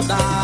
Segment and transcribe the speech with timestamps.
[0.00, 0.39] วั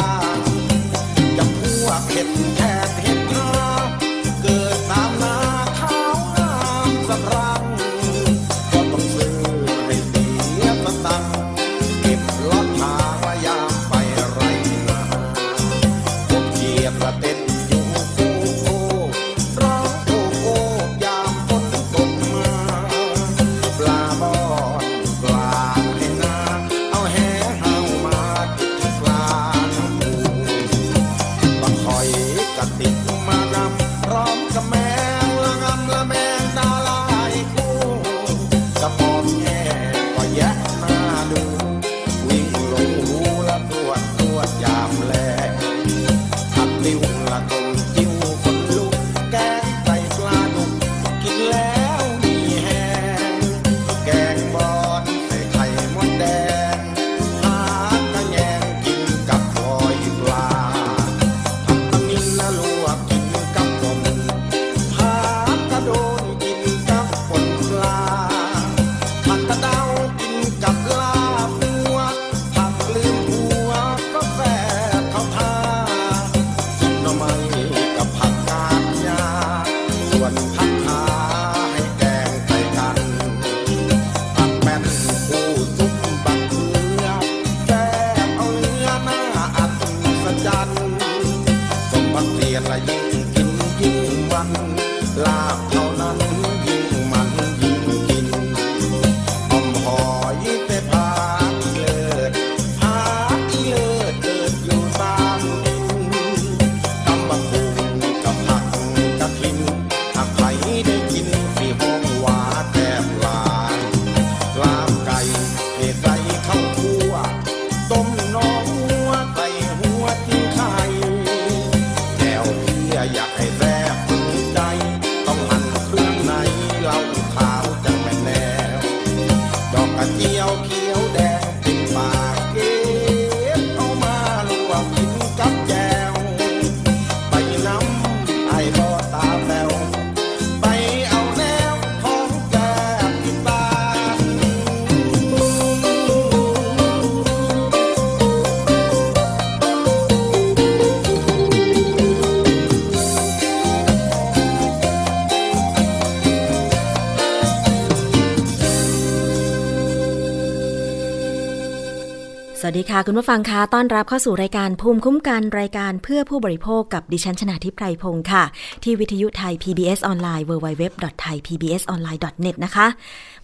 [162.77, 168.45] ดีค่ะ คุณผู้ฟังคะต้อนรับเข้าสู่รายการภูมิคุ้มกันรายการเพื่อผู้บริโภคกับดิฉันชนาทิพไพรพงศ์ค่ะ
[168.83, 172.87] ที่วิทยุไทย PBS ออนไลน์ www.thaipbsonline.net นะคะ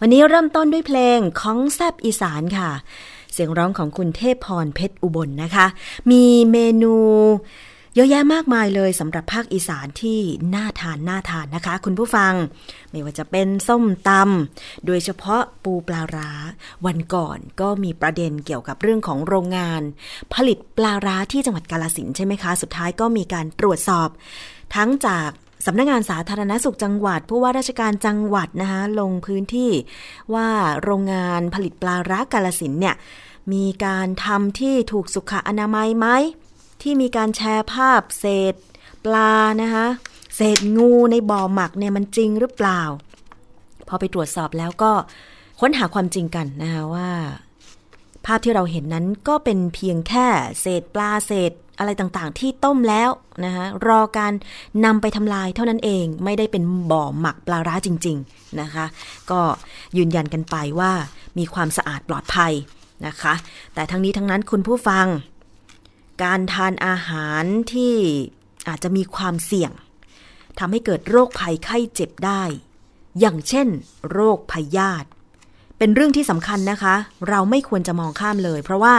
[0.00, 2.70] วันนี้เริ่มต้นด้วยเพลงของแซบอีสานค่ะ
[3.32, 5.66] เสียงร้องของคุณเทพพรเพชรอุบลนนะคะ
[6.10, 6.94] มีเมนู
[7.94, 10.20] เยอะแยะมากมายเลยสำหรับภาคอีสานที่
[10.54, 12.32] น่าทานน่าทานนะคะ คุณผู้ฟัง
[12.90, 16.30] ไม่ว่าจะเป็นส้มตำโดยเฉพาะปูปลาร้า
[16.86, 19.82] วันก่อนก็มีประเด็นเกี่ยวกับเรื่องของโรงงาน
[20.34, 24.08] ผลิตปลาร้าที่จังหวัดกาลสินใช่ไหมคะ สุดท้ายก็มีการตรวจสอบ
[24.74, 25.30] ทั้งจาก
[25.66, 29.70] สำนักงงานสาธารณสุขจังหวัด ผู้ว่าราชการจังหวัดนะคะลงพื้นที่
[30.34, 30.48] ว่า
[30.82, 32.96] โรงงานผลิตปลาร้ากาลสินเนี่ย
[33.52, 36.06] มีการทำที่ถูกสุขอนามัยไหม
[36.82, 38.54] ที่มีการแชร์ภาพเศษ
[39.04, 39.32] ปลา
[39.62, 39.86] นะคะ
[40.36, 42.82] เศษงูในบ่อหมักเนี่ยมันจริงหรือเปล่า
[43.88, 44.92] พอไปตรวจสอบแล้วก็
[45.60, 47.10] ค้นหาความจริงกันนะคะว่า
[48.26, 50.26] ภาพที่เราเห็นนั้นก็เป็นเพียงแค่
[50.60, 53.10] เศษปลาเศษอะไรต่างๆ ที่ต้มแล้ว
[53.44, 54.32] นะคะรอการ
[54.84, 58.84] นำไปทำลายเท่านั้นเองไม่ได้เป็นบ่อหมักปลาร้าจริง ๆนะคะ
[59.30, 59.40] ก็
[59.96, 60.92] ยืนยันกันไปว่า
[61.38, 62.52] มีความสะอาดปลอดภัย
[63.06, 63.34] นะคะ
[63.74, 65.06] แต่ทั้งนี้ทั้งนั้นคุณผู้ฟัง
[66.22, 67.94] การทานอาหารที่
[68.68, 69.72] อาจจะมีความเสี่ยง
[70.58, 72.42] ทำให้เกิดโรคภัยไข้เจ็บได้
[73.20, 73.68] อย่างเช่น
[74.12, 75.08] โรคพยาธิ
[75.78, 76.94] เป็นเรื่องที่สำคัญนะคะ
[77.28, 78.96] เราไม่ควรจะมองข้ามเลย เพราะว่า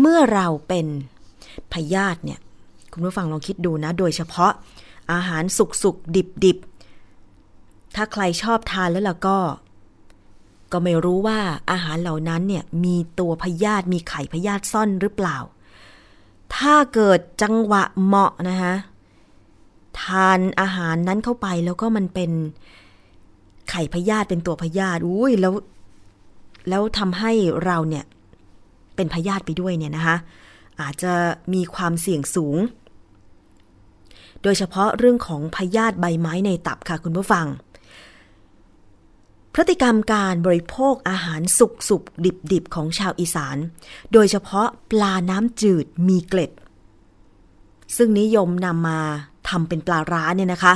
[0.00, 0.86] เมื่อเราเป็น
[1.72, 2.40] พยาธิเนี่ย
[2.92, 4.52] คุณผู้ฟังลองคิดดูนะ โดยเฉพาะ
[5.12, 6.58] อาหารสุกสุกดิบดิบ
[7.96, 9.38] ถ้าใครชอบทานแล้วล่ะก็
[10.72, 11.38] ก็ไม่รู้ว่า
[11.70, 15.38] อาหารเหล่านั้นเนี่ยมีตัวพยาธิมีไข่พยาธิซ่อนหรือเปล่า
[16.56, 18.74] ถ้าเกิดจังหวะเหมาะนะคะ
[20.00, 22.30] ทานอาหารนั้นเข้าไปแล้วก็มันเป็น
[23.70, 25.54] ไข่พยาธิเป็นตัวพยาธิอุ้ยแล้ว
[26.68, 27.32] แล้วทำให้
[27.64, 28.04] เราเนี่ย
[28.96, 30.16] เป็นพยาธิไปด้วยเนี่ยนะคะ
[30.80, 31.12] อาจจะ
[31.54, 32.56] มีความเสี่ยงสูง
[34.42, 37.46] โดยเฉพาะเรื่องของพยาธิใบไม้ในตับค่ะคุณผู้ฟัง
[39.54, 43.56] พฤติกรรมการบริโภคอาหารสุกสุกดิบดิบของชาวอีสาน
[44.12, 46.50] โดยเฉพาะปลาน้ำจืดมีเกล็ด
[47.96, 49.00] ซึ่งนิยมนำมา
[49.48, 50.74] ทำเป็นปลาร้าเนี่ยนะคะ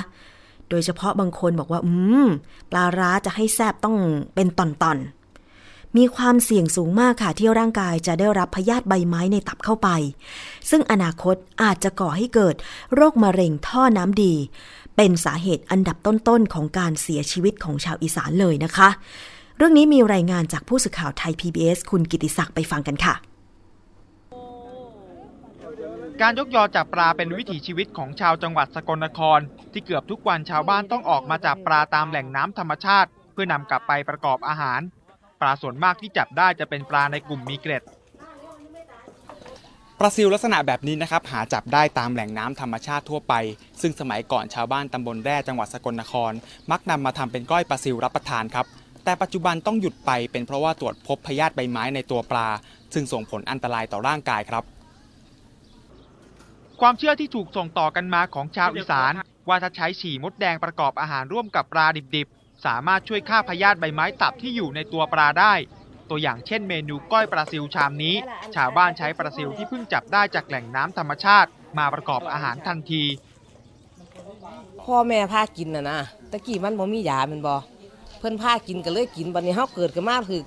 [0.68, 1.92] โดยเฉพาะบางคนบอกว่า อื
[2.26, 2.28] ม
[2.70, 3.96] ปลาร้าจะให้แซบต้อง
[4.34, 9.88] เป็นตอนๆ มีความเสี่ยงสูงมากค่ะ ที่ร่างกายจะได้รับพยาธิใบไม้ในตับเข้าไป
[10.70, 12.54] ซึ่งอนาคตอาจจะก่อให้เกิด
[12.94, 14.34] โรคมะเร็งท่อน้ำดี
[14.96, 18.88] เป็นสาเหตุอันดับต้นๆของการเสียชีวิตของชาวอีสานเลยนะคะ
[19.56, 23.14] เรื่องนี้มีรายงานจากผู้สื่อข่าวไทย PBS คุณกิติศักดิ์ไปฟังกันค่ะ
[26.22, 29.38] การยกยอจับปลาเป็นวิถีชีวิตของชาวจังหวัดสกลนคร
[29.72, 34.80] ที่เกือบทุกวันชาวบ้านต้องออกมาจับปลาตามแหล่งน้ำธรรมชาติ เพื่อนำกลับไปประกอบอาหาร
[35.40, 37.82] ปลาส่วนมากที่จับได้จะเป็นปลาในกลุ่มมีเกล็ด
[40.00, 43.34] ปลาซิลลักษณะแบบนี้นะครับหาจับได้ตามแหล่งน้ำธรรมชาติทั่วไป
[43.80, 46.32] ซึ่งสมัยก่อนชาวบ้านตำบลแร่จังหวัดสกลนคร
[46.70, 48.66] มักนำมาทำเป็นก้อยปลาซิลรับประทานครับ
[49.04, 52.48] แต่ปัจจุบันต้องหยุดไปเป็นเพราะว่าตรวจพบพยาธิใบไม้ในตัวปลา
[52.94, 54.64] ซึ่งส่งผลอันตรายต่อร่างกายครับ
[56.80, 59.12] ความเชื่อที่ถูกส่งต่อกันมาของชาวอีสาน
[59.48, 61.86] ว่าถ้าใช้ฉี่มดแดงประกอบอาหารร่วมกับปลา
[62.16, 65.54] ดิบๆ สามารถช่วยฆ่าพยาธิใบไม้ตับที่อยู่ในตัวปลาได้
[66.10, 68.14] ตัวอย่างเช่นเมนูก้อยปลาซิวชามนี้
[68.56, 73.02] ชาวบ้านใช้ปลาซิวที่เพิ่งจับได้จากแหล่งน้ำธรรมชาติ มาประกอบอาหารทันที
[74.84, 75.98] พ่อแม่พากินน่ะนะ
[76.30, 77.54] ตะกี้มันบ่มียามันบ่
[78.18, 80.40] เพิ่นพากินก็เลยกินบัดนี้เฮาเกิดกันมาคือ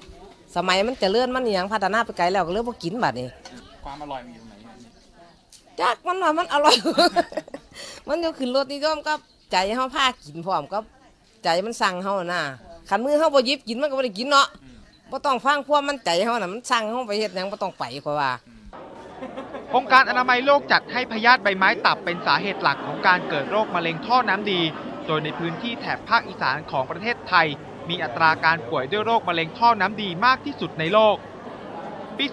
[0.56, 3.28] สมัยมันจเจริญมันอหยังพัฒนาไปไกลแล้วก็เลยบ่กินบัดนี้
[3.84, 4.54] ความอร่อยมันอยู่ไหน
[5.80, 6.76] จักมันว่ามันอร่อย
[8.08, 9.20] มันก็ขึ้นรถนิยมกับ
[9.52, 10.84] ใจเฮาพากินพร้อมกับ
[11.44, 12.42] ใจมันสั่งเฮาน่ะ
[12.90, 14.48] คันมือเฮาบ่หยิบกินมันก็บ่ได้กินเนาะ
[15.12, 18.32] บ่ต้องฟังพวกมันใจเฮาน่ะมันสั่งเฮาไปเฮ็ดหยังบ่ต้องไปกว่า
[19.76, 24.62] องค์การอนามัยโลกจัดให้พยาธิใบไม้ตับเป็นสาเหตุหลักของการเกิดโรคมะเร็งท่อน้ำดี
[25.08, 27.48] โดยในพื้นที่แถบภาคอีสานของประเทศไทย
[27.90, 31.18] มีอัตราการป่วยด้วยโรคมะเร็งท่อน้ำดีมากที่สุดในโลก
[32.18, 32.26] ปี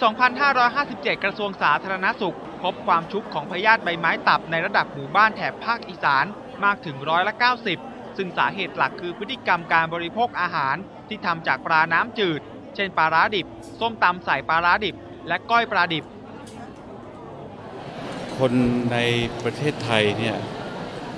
[0.58, 6.24] 2557 กระทรวงสาธารณสุข พบความชุกของพยาธิใบไม้ตับในระดับหมู่บ้านแถบภาคอีสาน
[6.64, 7.34] มากถึงร้อยละ
[7.76, 10.76] 90 ซึ่งสาเหตุหลักคือพฤติกรรมการบริโภคอาหาร
[11.08, 12.40] ที่ทำจากปลาน้ำจืด
[12.76, 13.46] เช่นปลาร้าดิบ
[13.80, 14.94] ส้มตำใส่ปลาร้าดิบ
[15.28, 16.04] และก้อยปลาดิบ
[18.38, 18.52] คน
[18.92, 18.98] ใน
[19.44, 20.36] ประเทศไทยเนี่ย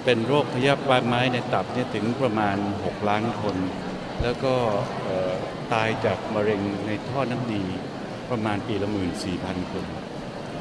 [0.04, 3.56] เป็นโรคพยาธิใบไม้ในตับเนี่ยถึงประมาณ 6 ล้านคน
[4.22, 4.54] แล้วก็
[5.72, 7.62] ตายจากมะเร็งในท่อน้ำดี
[8.30, 9.84] ประมาณปีละหมื่นสี่พันคน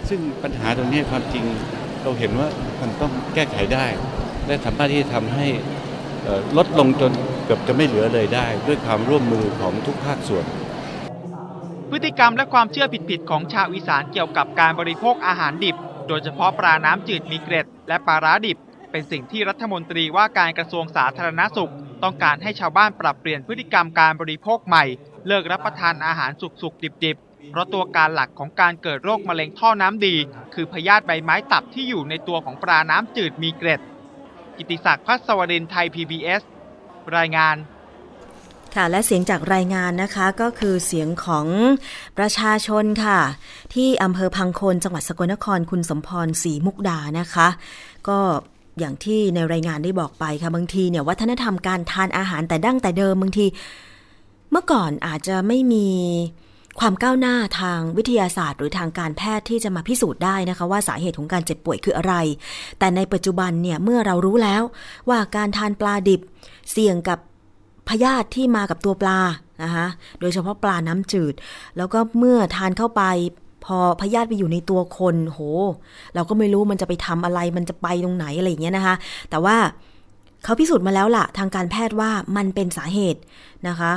[0.09, 1.43] ซึ่งปัญหาตรงนี้ความจริง
[2.03, 2.49] เราเห็นว่า
[2.81, 3.85] มันต้องแก้ไขได้
[4.45, 5.47] และสามารถที่จะทำให้
[6.57, 7.11] ลดลงจน
[7.45, 10.45] เกือบจะไม่เหลือเลยได้ ด้วยความร่วมมือของทุกภาคส่วน
[11.89, 15.75] พฤติกรรมและความเชื่อผิดๆของชาวอีสานเกี่ยวกับการบริโภคอาหารดิบ
[16.07, 18.57] โดยเฉพาะปลาน้ำจืดมีเกล็ด และปลาร้าดิบ
[18.91, 21.71] เป็นสิ่งที่รัฐมนตรีว่าการกระทรวงสาธารณสุข
[22.03, 24.83] ต้องการให้ชาวบ้านปรับเปลี่ยนพฤติกรรมการบริโภคใหม่
[25.27, 30.15] เลิกรับประทานอาหารสุกๆดิบๆ เพราะตัวการหลักของการเกิดโรคมะเร็งท่อน้ำดี
[30.53, 33.81] คือพยาธิใบไม้ตับที่อยู่ในตัวของปลาน้ำจืดมีเกล็ด
[34.57, 36.41] กิติศักดิ์พัศวรินไทย PBS
[37.17, 37.55] รายงาน
[38.75, 41.47] ค่ะและเสียงจากรายงานนะคะก็คือเสียงของ
[42.17, 43.19] ประชาชนค่ะ
[43.73, 47.47] ที่อำเภอพังโคนจังหวัดสกลนครคุณสมพรศรีมุกดานะคะ
[48.07, 48.19] ก็
[48.79, 53.45] อย่างที่ในรายงานได้บอกไปค่ะบางทีเนี่ยวัฒนธรรมการทานอาหารแต่ดั้งแต่เดิมบางที
[54.51, 55.87] เมื่อก่อนอาจจะไม่มี
[56.79, 62.13] ความก้าวหน้าทางวิทยาศาสตร์ หรือทางการแพทย์ที่จะมาพิสูจน์ได้นะคะ ว่าสาเหตุของการเจ็บป่วยคืออะไร
[62.79, 64.63] แต่ในปัจจุบันเนี่ยเมื่อเรารู้แล้ว
[65.09, 66.21] ว่าการทานปลาดิบ
[66.71, 67.19] เสี่ยงกับ
[67.89, 69.19] พยาธิที่มากับตัวปลา
[69.63, 69.87] นะคะ
[70.19, 71.33] โดยเฉพาะปลาน้ำจืด
[71.77, 73.03] แล้วก็เมื่อทานเข้าไป
[73.65, 75.39] พอพยาธิไปอยู่ในตัวคนโห
[76.15, 78.95] เราก็ไม่รู้มันจะไปทำอะไรมันจะไปตรงไหนอะไรอย่างเงี้ยนะคะ
[79.29, 79.57] แต่ว่า
[80.43, 83.21] เขาพิสูจน์มาแล้วล่ะ ทางการแพทย์ว่ามันเป็นสาเหตุ
[83.67, 83.91] นะคะ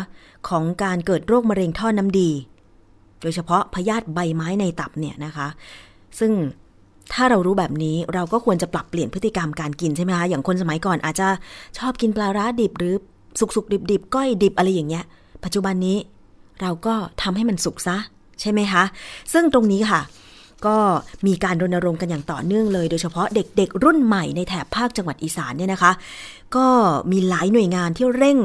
[0.49, 2.31] ของการเกิดโรคมะเร็งท่อน้ำดี
[3.23, 5.49] โดยเฉพาะพยาธิใบไม้ในตับเนี่ยนะคะ
[6.19, 6.33] ซึ่ง
[7.13, 11.29] ถ้าเรารู้แบบนี้เราก็ควรจะปรับเปลี่ยนพฤติกรรมการกินใช่ไหมคะ อย่างคนสมัยก่อนอาจจะ
[11.79, 12.95] ชอบกินปลาร้าดิบหรือ
[13.39, 15.05] สุกๆดิบๆก้อยดิบอะไรอย่างเงี้ย
[15.45, 15.97] ปัจจุบันนี้
[16.61, 17.97] เราก็ทำให้มันสุกซะ
[18.41, 18.85] ใช่ไหมคะ
[19.33, 20.03] ซึ่งตรงนี้ค่ะ
[20.67, 20.79] ก็
[21.27, 25.93] มีการรณรงค์กันอย่างต่อเนื่องเลย โดยเฉพาะเด็กๆ รุ่นใหม่ในแถบภาคจังหวัดอีสานเนี่ยนะคะ
[26.57, 26.67] ก็
[27.13, 28.39] มีหลายหน่วยงานที่เร่ง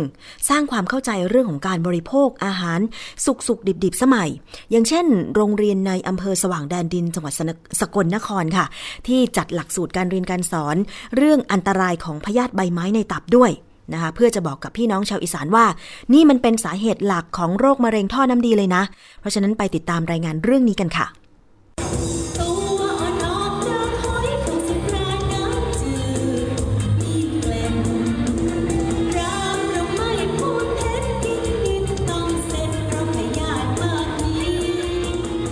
[0.49, 2.79] สร้างความเข้าใจเรื่องของการบริโภคอาหาร
[3.25, 4.29] สุกๆดิบๆสมัย
[4.71, 7.33] อย่างเช่น โรงเรียนในอำเภอสว่างแดนดินจังหวัด
[7.79, 8.65] สกลนครค่ะ
[9.07, 10.75] ที่จัดหลักสูตรการเรียนการสอน
[11.15, 13.51] เรื่องอันตรายของพยาธิใบไม้ในตับด้วย
[13.91, 15.65] นะคะเพื่อจะบอกกับพี่น้องชาวอีสานว่า
[16.13, 18.83] นี่มันเป็นสาเหตุหลักของโรคมะเร็งท่อน้ำดีเลยนะ
[19.19, 21.07] เพราะฉะนั้นไปติดตามรายงานเรื่องนี้กันค่ะ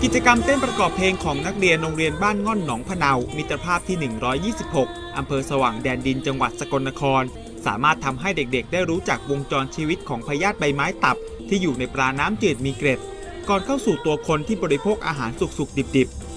[0.05, 3.97] กิจกรรมเต้นประกอบเพลงของนักเรียนโรงเรียนบ้านง่อนหนองพะเนา มิตรภาพที่
[4.61, 7.23] 126 อำเภอสว่างแดนดินจังหวัดสกลนคร
[7.65, 11.17] สามารถทำให้เด็กๆ ได้รู้จักวงจรชีวิตของพยาธิใบไม้ตับ
[11.49, 12.99] ที่อยู่ในปลาน้ำจืดมีเกล็ด
[13.49, 16.31] ก่อนเข้าสู่ตัวคนที่บริโภคอาหารสุกๆ ดิบๆ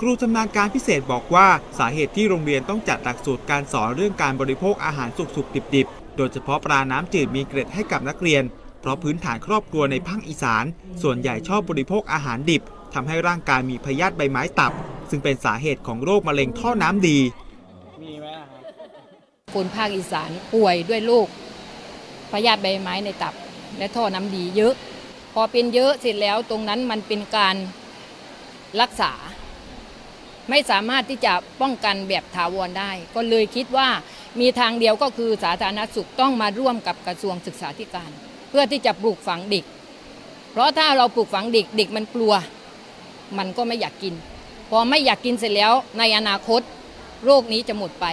[0.00, 1.46] ครูชำนาญการพิเศษบอกว่า
[1.78, 8.42] สาเหตุที่โรงเรียนต้องจัดหลักสูตรการสอนเรื่องการบริโภคอาหารสุกๆ ดิบๆ โดยเฉพาะปลาน้ำจืดมีเกล็ดให้กับนักเรียน
[8.80, 10.64] เพราะพื้นฐานครอบครัวในภาคอีสาน
[11.02, 12.62] ส่วนใหญ่ชอบบริโภคอาหารดิบ
[12.94, 14.72] ทำให้ร่างกายมีพยาธิใบไม้ตับ
[15.10, 17.18] ซึ่งเป็นสาเหตุของโรคมะเร็งท่อน้ำดี
[19.54, 21.28] คนภาคอีสานป่วยด้วยโรค
[22.32, 23.34] พยาธิใบไม้ในตับ
[23.78, 24.74] และท่อน้ำดีเยอะ
[25.34, 27.56] พอเป็นเยอะเสร็จแล้วตรงนั้นมันเป็นการ
[28.80, 29.12] รักษา
[30.50, 33.88] ไม่สามารถที่จะป้องกันแบบถาวรได้ ก็เลยคิดว่า
[34.40, 38.10] มีทางเดียวก็คือสาธารณสุขต้องมาร่วมกับกระทรวงศึกษาธิการ
[38.48, 39.64] เพื่อที่จะปลูกฝังเด็ก
[40.52, 42.32] เพราะถ้าเราปลูกฝังเด็กเด็กมันกลัว
[43.38, 44.14] มันก็ไม่อยากกิน
[44.70, 46.60] พอไม่อยากกินเสร็จแล้วในอนาคต
[47.24, 48.06] โรคนี้จะหมดไป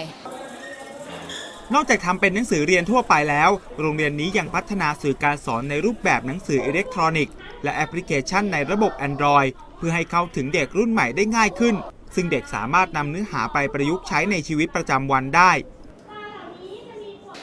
[1.74, 11.74] นอกจากทำเป็นหนังสือเรียนทั่วไปแล้ว โรงเรียนนี้ยังพัฒนาสื่อการสอนในรูปแบบหนังสืออิเล็กทรอนิกส์และแอปพลิเคชันในระบบ Android เพื่อให้เข้าถึงเด็กรุ่นใหม่ได้ง่ายขึ้น
[12.14, 15.52] ซึ่งเด็กสามารถนำเนื้อหาไปประยุกต์ใช้ในชีวิตประจำวันได้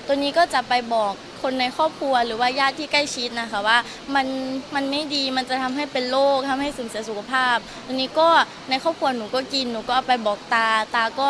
[0.07, 3.77] ตัวนี้ก็จะไปบอกคนในครอบครัวหรือว่าญาติที่ใกล้ชิดนะคะว่า
[4.15, 4.27] มัน
[4.75, 8.29] มันไม่ดีมันจะทำให้เป็นโรคทำให้สูญเสียสุขภาพตัวนี้ก็
[8.69, 11.29] ในครอบครัวหนูก็กินหนูก็เอาไปบอกตาตาก็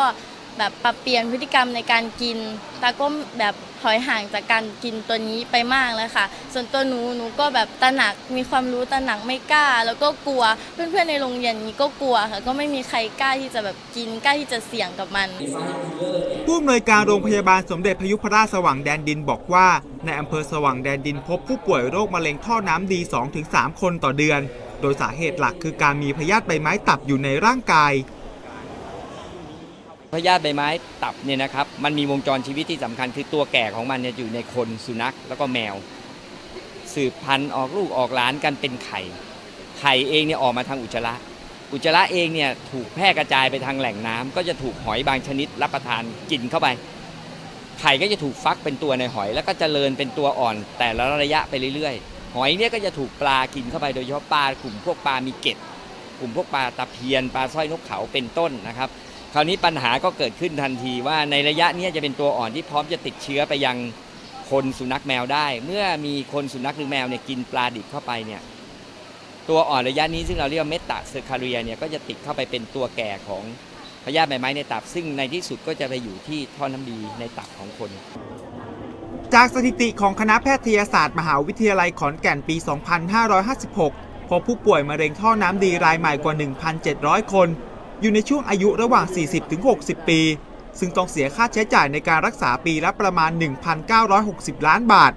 [0.58, 2.38] แบบปรับเปลี่ยนพฤติกรรมในการกิน
[2.82, 3.06] ตาก็
[3.38, 15.28] แบบถอยห่างจากการกินตัวนี้ไปมากเลยค่ะ ส่วนตัวหนูหนูก็แบบตระหนักมีความรู้ตระหนักไม่กล้า แล้วก็กลัวเพื่อนๆในโรงเรียนนี้ก็กลัวค่ะ ก็ไม่มีใครกล้าที่จะแบบกินกล้าที่จะเสี่ยงกับมัน
[16.46, 19.66] ผู้อำนวยการโรงพยาบาลสมเด็จพยุพราชสว่างแดนดินบอกว่า
[20.04, 23.00] ในอำเภอสว่างแดนดินพบผู้ป่วยโรคมะเร็งท่อน้ำดี
[23.40, 24.40] 2-3 คนต่อเดือน
[24.80, 27.92] โดยสาเหตุหลักคือการมีพยาธิใบไม้ตับอยู่ในร่างกาย
[30.16, 30.68] พยาธิใบไม้
[31.02, 35.74] ตับเนี่ยนะครับมันมีวงจรชีวิตที่สำคัญคือตัวแก่ของมันเนี่ยอยู่ในคนสุนัขแล้วก็แมว
[36.94, 39.00] สืบพันธุ์ออกลูกออกหลานกันเป็นไข่
[39.80, 41.14] ไข่เองเนี่ยออกมาทางอุจจาระ
[41.72, 46.68] อุจจาระเองเนี่ยถูกแพร่กระจายไปทางแหล่งน้ำก็จะถูกหอยบางชนิดรับประทานกินเข้าไป
[47.80, 55.58] ไข่ก็จะถูกฟักเป็นตัวในหอย แล้วก็จเจริญเป็นตัวอ่อน แต่ละระยะไปเรื่อยๆ หอยเนี่ยก็จะถูกปลากินเข้าไปโดยเฉพาะปลากลุ่มพวกปลามีเกล็ด
[56.20, 58.90] กลุ่มพวกปลาตะเพียนปลาสร้อยนกเขาเป็นต้นนะครับ
[59.34, 63.76] คราวนี้ปัญหาก็เกิดขึ้นทันทีว่าในระยะนี้จะเป็นตัวอ่อนที่พร้อมจะติดเชื้อไปยัง
[64.50, 68.40] คนสุนัขแมวได้ เมื่อมีคนสุนัขหรือแมวเนี่ยกินปลาดิบเข้าไปเนี่ย
[69.48, 73.42] ตัวอ่อนระยะนี้ซึ่งเราเรียกว่า metacercaria เนี่ยก็จะติดเข้าไปเป็นตัวแก่ของ
[74.04, 77.90] พยาธิใบไม้ในตับ ซึ่งในที่สุดก็จะไปอยู่ที่ท่อน้ำดีในตับของคน
[79.34, 82.56] จากสถิติของคณะแพทยศาสตร์ มหาวิทยาลัยขอนแก่นปี
[83.42, 86.34] 2556 พบผู้ป่วยมะเร็งท่อน้ำดีรายใหม่กว่า
[86.84, 87.48] 1,700 คน
[88.02, 89.06] อยู่ในช่วงอายุระหว่าง
[89.58, 90.20] 40-60 ปี
[90.78, 93.30] ซึ่งต้องเสียค่าใช้จ่ายในการรักษาปีละประมาณ
[93.98, 95.12] 1,960 ล้านบาท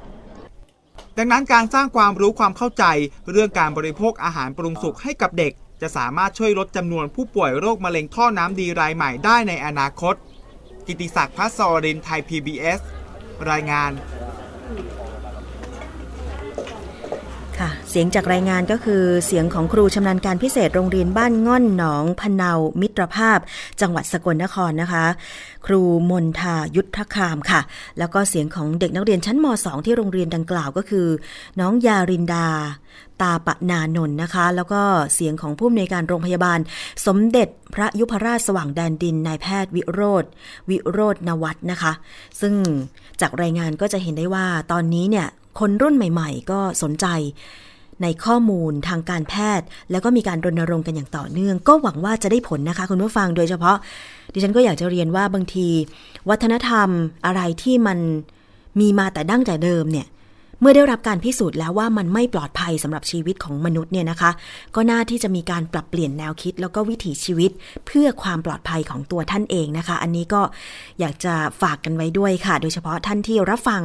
[1.18, 2.86] ดังนั้นการสร้างความรู้ความเข้าใจ
[3.32, 10.16] เรื่องการบริโภคอาหารปรุงสุกให้กับเด็ก จะสามารถช่วยลดจำนวนผู้ป่วยโรคมะเร็งท่อน้ำดีรายใหม่ได้ในอนาคต
[10.88, 12.80] กิติศักดิ์พัศรินไทย PBS
[13.52, 13.92] รายงาน
[17.60, 23.40] ค่ะ เสียงจากรายงานก็คือเสียงของครูชำนาญการพิเศษโรงเรียนบ้านง่อนหนองพะเนา มิตรภาพ
[23.82, 25.06] จังหวัดสกลนครนะคะ
[25.66, 27.62] ครูมนทายุทธคามค่ะ
[28.00, 31.08] แล้วก็เสียงของเด็กนักเรียนชั้นม .2 ที่โรงเรียนดังกล่าวก็คือ
[31.60, 32.48] น้องยารินดา
[33.22, 34.82] ตาปะนานนท์นะคะ แล้วก็
[35.14, 36.60] เสียงของผู้อำนวยการโรงพยาบาล
[37.06, 40.26] สมเด็จพระยุพราชสว่างแดนดินนายแพทย์วิโรธ
[40.70, 41.94] วิโรธนวัฒนะคะ
[42.42, 42.54] ซึ่ง
[43.22, 45.28] จากรายงานก็จะเห็นได้ว่าตอนนี้เนี่ย
[45.60, 47.06] คนรุ่นใหม่ ๆ ก็สนใจ
[48.04, 53.78] ในข้อมูลทางการแพทย์ แล้วก็มีการรณรงค์กันอย่างต่อเนื่อง ก็หวังว่าจะได้ผลนะคะคุณผู้ฟังโดยเฉพาะ
[54.34, 55.68] ดิฉันก็อยากจะเรียนว่าบางที
[56.30, 56.90] วัฒนธรรม
[57.26, 58.00] อะไรที่มัน
[58.80, 60.08] มีมาแต่ดั้งแต่เดิมเนี่ย
[60.62, 64.32] เมื่อได้รับการพิสูจน์แล้วว่ามันไม่ปลอดภัยสำหรับชีวิตของมนุษย์เนี่ยนะคะ
[64.76, 67.52] ก็น่าที่จะมีการปรับเปลี่ยนแนวคิด แล้วก็วิถีชีวิต
[67.88, 70.42] เพื่อความปลอดภัยของตัวท่านเองนะคะ อันนี้ก็
[71.00, 73.84] อยากจะฝากกันไว้ด้วยค่ะ โดยเฉพาะท่านที่รับฟัง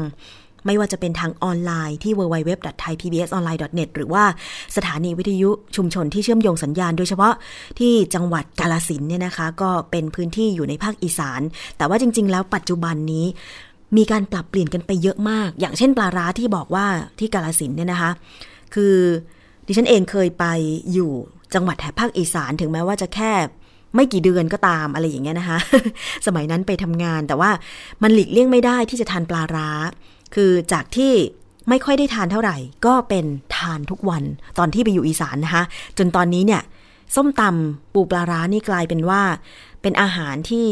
[0.66, 4.24] ไม่ว่าจะเป็นทางออนไลน์ที่ www.thaipbsonline.net หรือว่า
[4.76, 7.34] สถานีวิทยุชุมชนที่เชื่อมโยงสัญญาณ โดยเฉพาะ
[7.78, 11.40] ที่จังหวัดกาลสินเนี่ยนะคะ ก็เป็นพื้นที่อยู่ในภาคอีสาน
[11.76, 13.26] แต่ว่าจริง ๆ แล้วปัจจุบันนี้
[13.96, 16.86] มีการปรับเปลี่ยนกันไปเยอะมาก อย่างเช่นปลาร้าที่บอกว่า
[17.18, 18.10] ที่กาลสินเนี่ยนะคะ
[18.74, 18.94] คือ
[19.66, 20.44] ดิฉันเองเคยไป
[20.92, 21.12] อยู่
[21.54, 23.32] จังหวัดแถบภาคอีสานถึงแม้ว่าจะแค่
[23.94, 25.58] ไม่กี่เดือนก็ตามอะไรอย่างเงี้ยนะคะ
[26.26, 27.50] สมัยนั้นไปทำงานแต่ว่า
[28.02, 29.70] มันหลีกเลี่ยงไม่ได้ที่จะทานปลาร้า
[30.34, 31.12] คือจากที่
[31.68, 32.56] ไม่ค่อยได้ทานเท่าไหร่
[32.86, 34.22] ก็เป็นทานทุกวัน
[34.58, 35.62] ตอนที่ไปอยู่อีสานนะคะ
[35.98, 36.62] จนตอนนี้เนี่ย
[37.14, 39.22] ส้มตำปูปลาร้านี่กลายเป็นว่า
[39.82, 40.66] เป็นอาหารที่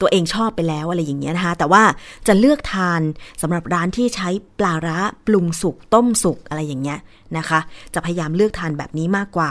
[0.00, 1.82] ตัวเองชอบไปแล้วอะไรอย่างเงี้ยนะคะ แต่ว่า
[2.26, 3.00] จะเลือกทาน
[3.42, 6.98] สำหรับร้านที่ใช้ปลาร้าปรุงสุกต้มสุกอะไรอย่างเงี้ย
[7.36, 7.60] นะคะ
[7.94, 9.50] จะพยายามเลือกทานแบบนี้มากกว่า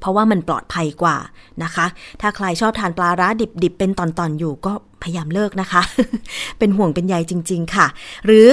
[0.00, 1.16] เพราะว่ามันปลอดภัยกว่า
[1.62, 1.86] นะคะ
[2.20, 3.28] ถ้าใครชอบทานปลาร้า
[3.62, 5.82] ดิบๆเป็นตอนๆอยู่ก็พยายามเลิกนะคะ
[6.58, 7.86] เป็นห่วงเป็นใยจริง ๆ ค่ะ
[8.26, 8.48] หรือ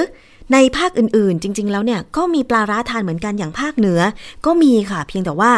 [0.54, 4.00] ในภาคอื่นๆ จริง ๆ แล้วเนี่ยก็มีปลาร้าทานเหมือนกันอย่างภาคเหนือ
[4.46, 5.52] ก็มีค่ะ เพียงแต่ว่า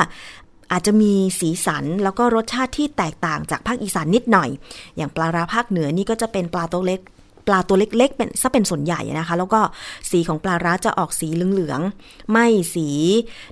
[0.72, 4.50] อาจจะมีสีสันแล้วก็รสชาติที่แตกต่างจากภาคอีสานนิดหน่อย
[4.98, 7.00] อย่างปลาร้าภาคเหนือนี่ก็จะเป็นปลาตัวเล็ก
[7.48, 9.62] ปลาตัวเล็กๆเป็นซะเป็นส่วนใหญ่นะคะ แล้วก็
[10.10, 12.88] สีของปลาร้าจะออกสีเหลืองๆไม่สี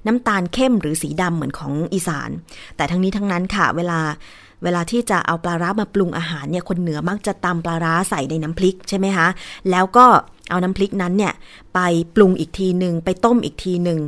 [0.08, 2.30] น้ำตาลเข้มหรือสีดำเหมือนของอีสาน
[2.76, 4.00] แต่ทั้งนี้ทั้งนั้นค่ะ เวลา
[4.63, 9.28] เวลาที่จะเอาปลาร้ามาปรุงอาหารเนี่ยคนเหนือมักจะตำปลาร้าใส่ในน้ำพริกใช่ไหมคะ
[9.71, 10.06] แล้วก็
[10.50, 11.34] เอาน้ำพริกนั้นเนี่ย
[11.74, 11.80] ไป
[12.15, 14.00] ปรุงอีกทีหนึ่งไปต้มอีกทีหนึ่ง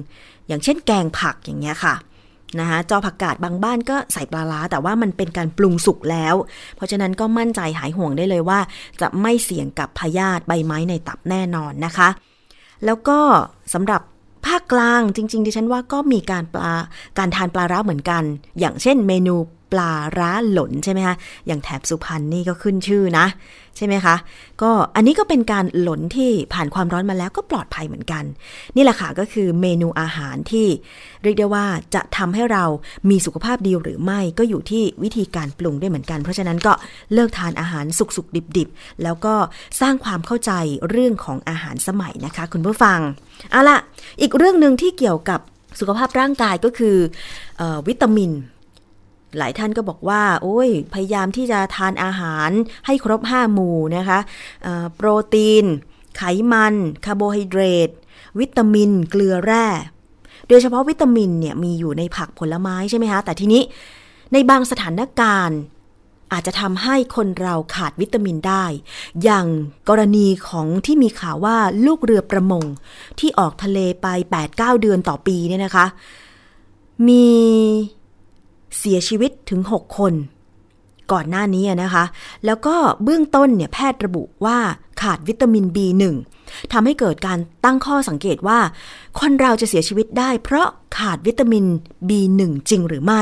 [0.47, 1.95] อย่างเช่นแกงผักอย่างเงี้ยค่ะ
[2.59, 6.35] นะคะจอผักกาดบางบ้านก็ใส่ปลาร้าแต่ว่ามันเป็นการปรุงสุกแล้ว
[6.75, 8.59] เพราะฉะนั้นก็มั่นใจหายห่วงได้เลยว่า
[9.01, 12.09] จะไม่เสี่ยงกับพยาธิใบไม้ในตับแน่นอนนะคะ
[12.85, 13.19] แล้วก็
[13.73, 14.01] สำหรับ
[14.45, 16.73] ภาคกลางจริง ๆ ดิฉันว่าก็มีการปลา
[17.17, 18.23] การทานปลาร้าเหมือนกัน
[18.59, 19.35] อย่างเช่นเมนู
[19.73, 21.15] ปลาร้าหลนใช่ไหมคะ
[21.47, 23.25] อย่างแถบสุพรรณนี่ก็ขึ้นชื่อนะ
[23.77, 24.15] ใช่ไหมคะ
[24.61, 28.23] ก็อันนี้ก็เป็นการหลนที่ผ่านความร้อนมาแล้วก็ปลอดภัยเหมือนกัน
[28.75, 30.67] นี่แหละค่ะก็คือเมนูอาหารที่
[31.23, 32.63] เรียกได้ว่าจะทำให้เรา
[33.09, 36.73] มีสุขภาพดีหรือไม่ก็อยู่ที่วิธีการปรุงด้วยเหมือนกัน เพราะฉะนั้นก็
[37.13, 39.35] เลิกทานอาหารสุกๆดิบๆ แล้วก็
[39.81, 40.51] สร้างความเข้าใจ
[40.89, 42.99] เรื่องของอาหารสมัยนะคะ คุณผู้ฟัง
[43.51, 43.77] เอาล่ะ
[44.21, 45.39] อีกเรื่องหนึ่งที่เกี่ยวกับ
[45.79, 46.97] สุขภาพร่างกายก็คือ
[47.61, 48.31] อวิตามิน
[49.37, 52.49] หลายท่านก็บอกว่า โอ้ย พยายามที่จะทานอาหาร
[52.85, 54.19] ให้ครบ 5 หมู่นะคะ
[54.95, 55.65] โปรตีน
[56.17, 56.73] ไขมัน
[57.05, 57.89] คาร์โบไฮเดรต
[58.39, 59.67] วิตามิน เกลือแร่
[60.49, 63.61] โดยเฉพาะวิตามินเนี่ยมีอยู่ในผักผลไม้ใช่ไหมคะ แต่ทีนี้
[64.33, 65.59] ในบางสถานการณ์
[66.31, 68.65] อาจจะทำให้คนเราขาดวิตามินได้
[69.23, 69.47] อย่าง
[69.89, 72.63] กรณีของที่มีข่าวว่าลูกเรือประมง
[73.19, 74.07] ที่ออกทะเลไป
[74.47, 75.85] 8-9 เดือนต่อปีเนี่ยนะคะ
[77.07, 77.27] มี
[78.79, 80.13] เสียชีวิตถึง 6 คน
[81.11, 82.03] ก่อนหน้านี้นะคะ
[82.45, 84.57] แล้วก็เบื้องต้นเนี่ยแพทย์ระบุว่า
[85.01, 86.03] ขาดวิตามิน B1
[86.73, 88.59] ทำให้เกิดการตั้งข้อสังเกตว่า
[89.19, 91.65] คนเราจะเสียชีวิตได้ เพราะขาดวิตามิน
[92.09, 93.21] B1 จริงหรือไม่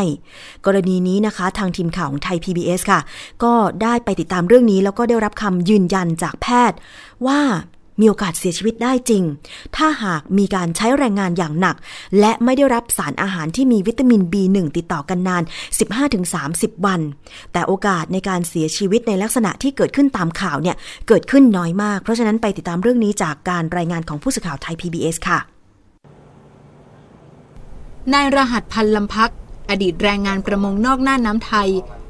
[0.65, 2.99] กรณีนี้นะคะ ทางทีมข่าวของไทย PBS ค่ะ
[3.43, 6.77] ก็ได้ไปติดตามเรื่องนี้แล้วก็ได้รับคำยืนยันจากแพทย์
[7.27, 7.39] ว่า
[7.99, 9.23] มีโอกาสเสียชีวิตได้จริง
[9.75, 11.75] ถ้าหากมีการใช้แรงงานอย่างหนัก
[12.19, 15.43] และไม่ได้รับสารอาหารที่มีวิตามิน B1 ติดต่อกันนาน
[16.13, 17.01] 15-30 วัน
[17.53, 20.75] แต่โอกาสในการเสียชีวิตในลักษณะที่เกิดขึ้นตามข่าวเนี่ย
[21.07, 25.39] เกิดขึ้นน้อยมาก เพราะฉะนั้นไปติดตามเรื่องนี้จากการรายงานของผู้สื่อข่าวไทย PBS ค่ะ
[28.13, 29.31] นายรหัสพันลำพัก
[29.69, 31.69] อดีตแรงงานประมงนอกหน้าน้ำไทย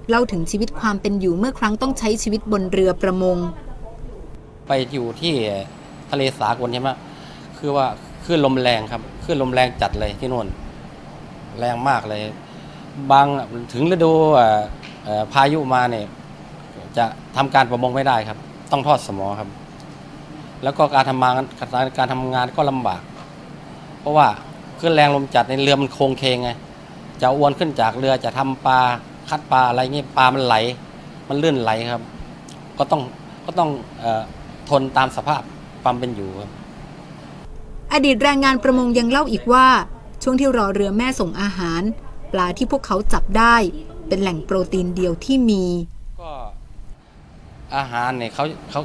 [0.09, 3.37] เล่าถึงชีวิตความเป็นอยู่เมื่อครั้งต้องใช้ชีวิตบนเรือประมง
[4.67, 5.33] ไปอยู่ที่
[6.11, 6.91] ทะเลสากลใช่ไหม
[7.57, 7.85] คือว่า
[8.25, 10.47] คลื่นลมแรงครับคลื่นลมแรงจัดเลยที่นู่น
[11.59, 12.21] แรงมากเลย
[13.11, 13.25] บาง
[13.73, 14.11] ถึงฤดู
[15.33, 16.05] พายุมาเนี่ย
[16.97, 18.37] จะทำการประมงไม่ได้ครับ
[18.71, 19.49] ต้องทอดสมอครับ
[20.63, 21.33] แล้วก็การทำงาน
[21.97, 23.01] การทำงานก็ลำบาก
[23.99, 24.27] เพราะว่า
[24.79, 26.49] ขึ้นแรงลมจัดในเรือมันโค้งเคงไง
[27.21, 28.79] จะอวนขึ้นจากเรือจะทำปลา
[29.29, 30.55] คัดปลาอะไรเงี้ยปลามันไหล
[31.27, 32.03] มันลื่นไหลครับ
[32.77, 33.01] ก็ต้อง
[33.45, 33.69] ก็ต้อง
[34.03, 34.05] อ
[34.71, 35.41] ทนตามสภาพ
[35.83, 36.49] ความเป็นอยู่ครับ
[37.93, 39.67] อดีตแรงงานประมงยังเล่าอีกว่า
[40.23, 41.81] ช่วงที่รอเรือแม่ส่งอาหาร
[42.31, 43.55] ปลาที่พวกเขาจับได้
[44.07, 45.63] เป็นแหล่งโปรตีนเดียวที่มี
[46.21, 46.31] ก็
[47.75, 48.81] อาหารเนี่ยเขาเขา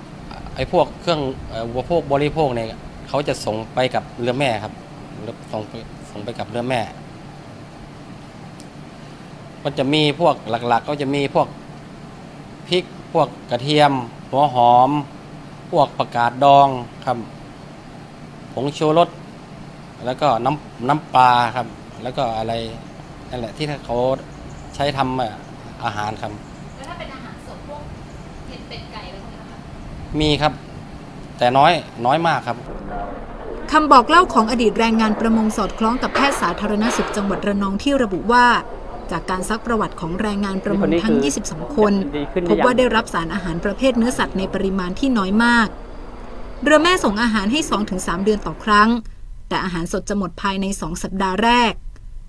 [0.55, 1.21] ไอ้พวกเครื่อง
[1.67, 2.69] อุปโภคบริโภคเนี่ย
[3.09, 4.73] เขาจะส่งไปกับเรือแม่ครับ
[5.53, 5.73] ส่งไป
[6.11, 6.81] ส่งไปกับเรือแม่
[9.63, 11.49] ก็จะมีพวกหลักๆ ก็จะมีพวก
[12.69, 13.93] พริกพวกกระเทียม
[14.31, 14.91] หัวหอม
[15.71, 16.69] พวกประกาศดอง
[17.07, 17.19] ครับ
[18.55, 19.09] ผงชูรส
[20.07, 21.67] แล้วก็น้ำน้ำปลาครับ
[22.03, 22.53] แล้วก็อะไร
[23.31, 23.97] นั่นแหละที่เขา
[24.75, 26.33] ใช้ทำอาหารครับ
[26.77, 27.83] แล้วถ้าเป็นอาหารสดพวก
[28.49, 29.59] เห็ดเป็ดไก่อะไรพวกนี้คะ
[30.21, 30.53] มีครับ
[31.39, 31.73] แต่น้อย
[32.07, 32.57] น้อยมากครับ
[33.73, 38.47] คำบอกเล่าของอดีตแรงงานประมงสอดคล้องกับแพทย์สาธารณสุขจังหวัดระนองที่ระบุว่า
[39.13, 41.17] จากการซักประวัติของแรงงานประมงทั้ง
[41.47, 41.93] 22 คน
[42.49, 45.69] พบว่าได้รับสารอาหารประเภทเนื้อสัตว์ในปริมาณที่น้อยมาก
[46.63, 47.61] เรือแม่ส่งอาหารให้
[47.93, 48.89] 2-3 เดือนต่อครั้ง
[49.49, 51.73] แต่อาหารสดจะหมดภายใน 2 สัปดาห์แรก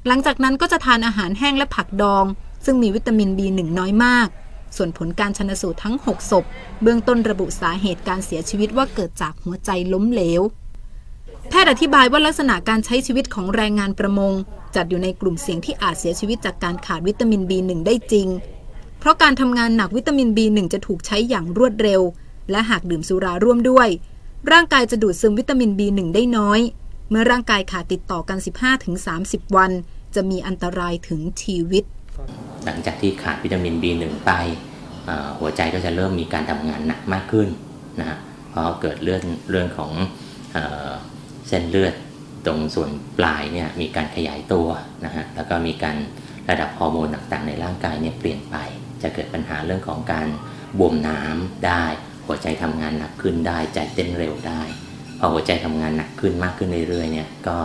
[0.08, 2.26] หลังจากนั้นก็จะทานอาหารแห้งและผักดอง
[2.66, 4.28] ซึ่งมีวิตามิน B1 น้อยมาก
[4.78, 6.46] ส่วนผลการชนสูตรทั้ง 6 ศพ
[6.82, 10.42] เบื้องต้นระบุสาเหตุการเสียชีวิตว่าเกิดจากหัวใจล้มเหลว
[11.50, 14.34] แพทย์อธิบายว่าลักษณะการใช้ชีวิตของแรงงานประมง
[14.76, 18.28] จัดอยู่ในกลุ่มเสี่ยงที่อาจเสียชีวิตจากการขาดวิตามิน B1 ได้จริง
[19.00, 22.02] เพราะการทำงานหนักวิตามิน B1 จะถูกใช้อย่างรวดเร็ว
[22.52, 23.88] และหากดื่มสุราร่วมด้วย
[24.52, 26.60] ร่างกายจะดูดซึมวิตามิน B1 ได้น้อย
[27.10, 28.38] เมื่อร่างกายขาดติดต่อกัน
[28.98, 29.72] 15-30 วัน
[30.16, 31.84] จะมีอันตรายถึงชีวิต
[32.66, 34.32] หลังจากที่ขาดวิตามิน B1 ไป
[35.40, 37.48] หัวใจก็จะเริ่มมีการทำงานหนักมากขึ้น
[38.00, 38.18] นะฮะ
[38.50, 39.92] เพราะเกิดเรื่องเรื่องของ
[41.48, 41.94] เส้นเลือด
[42.46, 44.68] ตรงส่วนปลายเนี่ยมีการขยายตัว
[45.06, 45.98] นะฮะแล้วก็มีการ
[46.50, 48.56] ระดับฮอร์โมนต่างๆในร่างกายเนี่ยเปลี่ยนไป
[49.02, 50.28] จะเกิดปัญหาเรื่องของการ
[50.80, 51.84] บวมน้ำได้
[52.26, 54.62] หัวใจทำงานหนักขึ้นได้ใจเต้นเร็วได้
[55.20, 57.58] พอหัวใจทำงานหนักขึ้นมากขึ้นเรื่อยๆเนี่ยก็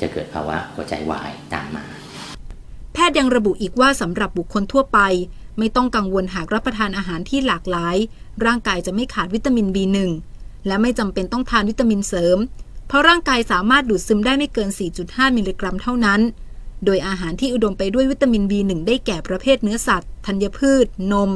[0.00, 1.84] จะเกิดภาวะหัวใจวายตามมา
[2.92, 5.00] แพทย์ยังระบุอีกว่าสำหรับบุคคลทั่วไป
[5.58, 7.96] ไม่ต้องกังวลหากรับประทานอาหารที่หลากหลาย
[8.44, 9.96] ร่างกายจะไม่ขาดวิตามิน B1
[10.66, 12.38] และไม่จำเป็นต้องทานวิตามินเสริม
[12.86, 14.68] เพราะร่างกายสามารถดูดซึมได้ไม่เกิน
[15.02, 16.20] 4.5 มิลลิกรัมเท่านั้น
[16.84, 21.30] โดยอาหารที่อุดมไปด้วยวิตามิน B1 ได้แก่ประเภทเนื้อสัตว์ ธัญพืช นม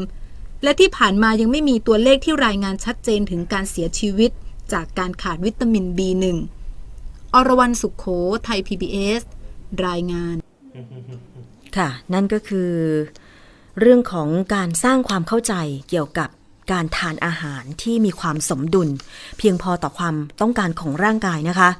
[0.62, 4.30] และที่ผ่านมายังไม่มีตัวเลขที่รายงานชัดเจนถึงการเสียชีวิต
[4.72, 6.24] จากการขาดวิตามิน B1
[7.34, 8.04] อรวรันสุขโข
[8.44, 9.22] ไทย PBS
[9.86, 10.36] รายงาน
[11.76, 12.72] ค่ะ นั่นก็คือ
[13.80, 15.54] เรื่องของการสร้างความเข้าใจ
[15.88, 16.28] เกี่ยวกับ
[16.72, 18.88] การทานอาหารที่มีความสมดุล
[19.38, 21.70] เพียงพอต่อความต้องการของร่างกายนะคะ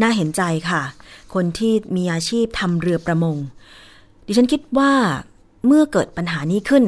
[0.00, 0.82] น่าเห็นใจค่ะ
[1.34, 3.36] คนที่มีอาชีพทำเรือประมง
[4.26, 4.92] ดิฉันคิดว่า
[5.66, 6.84] เมื่อเกิดปัญหานี้ขึ้น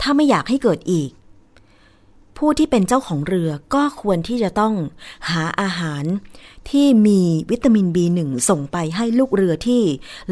[0.00, 1.10] ถ้าไม่อยากให้เกิดอีก
[2.44, 4.74] ผู้ที่เป็นเจ้าของเรือก็ควรที่จะต้อง
[5.30, 6.04] หาอาหาร
[6.70, 9.82] ที่มีวิตามิน B1 ส่งไปให้ลูกเรือที่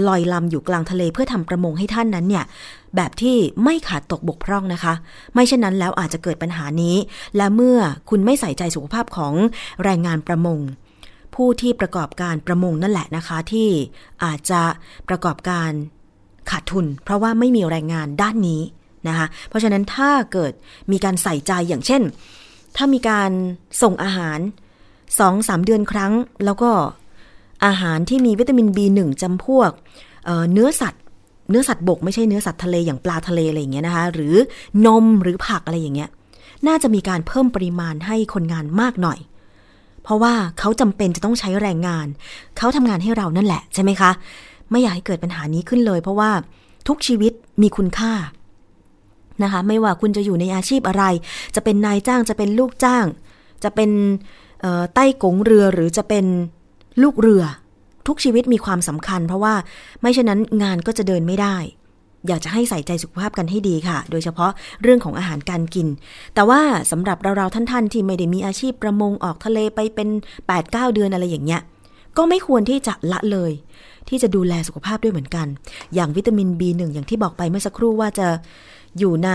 [0.07, 2.45] ลอยลำอยู่กลางทะเลเพื่อทำประมงให้ท่านนั้นเนี่ย
[2.97, 4.95] แบบที่ไม่ขาดตกบกพร่องนะคะ
[5.35, 6.97] ไม่เช่นนั้นแล้วอาจจะเกิดปัญหานี้
[7.37, 7.79] และเมื่อ
[8.11, 9.35] คุณไม่ใส่ใจสุขภาพของ
[9.85, 10.61] แรงงานประมง
[11.35, 13.69] ผู้ที่ประกอบการประมงนั่นแหละนะคะ ที่
[14.25, 14.63] อาจจะ
[15.09, 15.71] ประกอบการ
[16.51, 18.63] ขาดทุน เพราะว่าไม่มีแรงงานด้านนี้
[19.09, 20.53] นะคะ เพราะฉะนั้นถ้าเกิด
[20.93, 22.03] มีการใส่ใจอย่างเช่น
[22.77, 23.31] ถ้ามีการ
[23.83, 24.39] ส่งอาหาร
[25.19, 26.13] สองสามเดือนครั้ง
[26.45, 26.71] แล้วก็
[27.67, 29.71] อาหารที่มีวิตามิน B1 จำพวก
[30.27, 31.03] เเนื้อสัตว์
[31.51, 34.35] เนื้อสัตว์บกไม่ใช่เนื้อสัตว์ทะเลอย่างปลาทะเลอะไรอย่างเงี้ยนะคะ หรือ
[34.87, 36.11] นมหรือผักอะไรอย่างเงี้ย
[36.67, 39.19] น่าจะมีการเพิ่มปริมาณให้คนงานมากหน่อย
[40.03, 42.07] เพราะว่าเขาจำเป็นจะต้องใช้แรงงาน
[42.59, 44.11] เขาทำงานให้เรานั่นแหละใช่ไหมคะ
[44.71, 46.31] ไม่อยากให้เกิดปัญหานี้ขึ้นเลย เพราะว่า
[46.89, 47.33] ทุกชีวิต
[47.63, 48.13] มีคุณค่า
[49.43, 51.05] นะคะ ไม่ว่าคุณจะอยู่ในอาชีพอะไร
[51.55, 53.07] จะเป็นนายจ้างจะเป็นลูกจ้าง
[53.65, 53.91] จะเป็น
[54.95, 56.25] ใต้กงเรือหรือจะเป็น
[57.03, 57.45] ลูกเรือ
[58.07, 59.55] ทุกชีวิตมีความสำคัญ เพราะว่า
[60.01, 61.57] ไม่เช่นนั้นงานก็จะเดินไม่ได้
[62.29, 64.51] อยากจะให้ใส่ใจสุขภาพกันให้ดีค่ะ โดยเฉพาะ
[64.83, 65.89] เรื่องของอาหารการกิน
[66.35, 70.09] แต่ว่าสำหรับเราๆท่านๆ ที่ไม่ได้มีอาชีพประมงออกทะเลไปเป็น
[70.51, 71.61] 8-9 เดือนอะไรอย่างเงี้ย
[72.17, 73.53] ก็ไม่ควรที่จะละเลย
[74.09, 75.47] ที่จะดูแลสุขภาพด้วยเหมือนกัน
[75.95, 78.29] อย่างวิตามิน B1 อย่างที่บอกไปเมื่อสักครู่ว่าจะ
[78.99, 79.31] อยู่ใน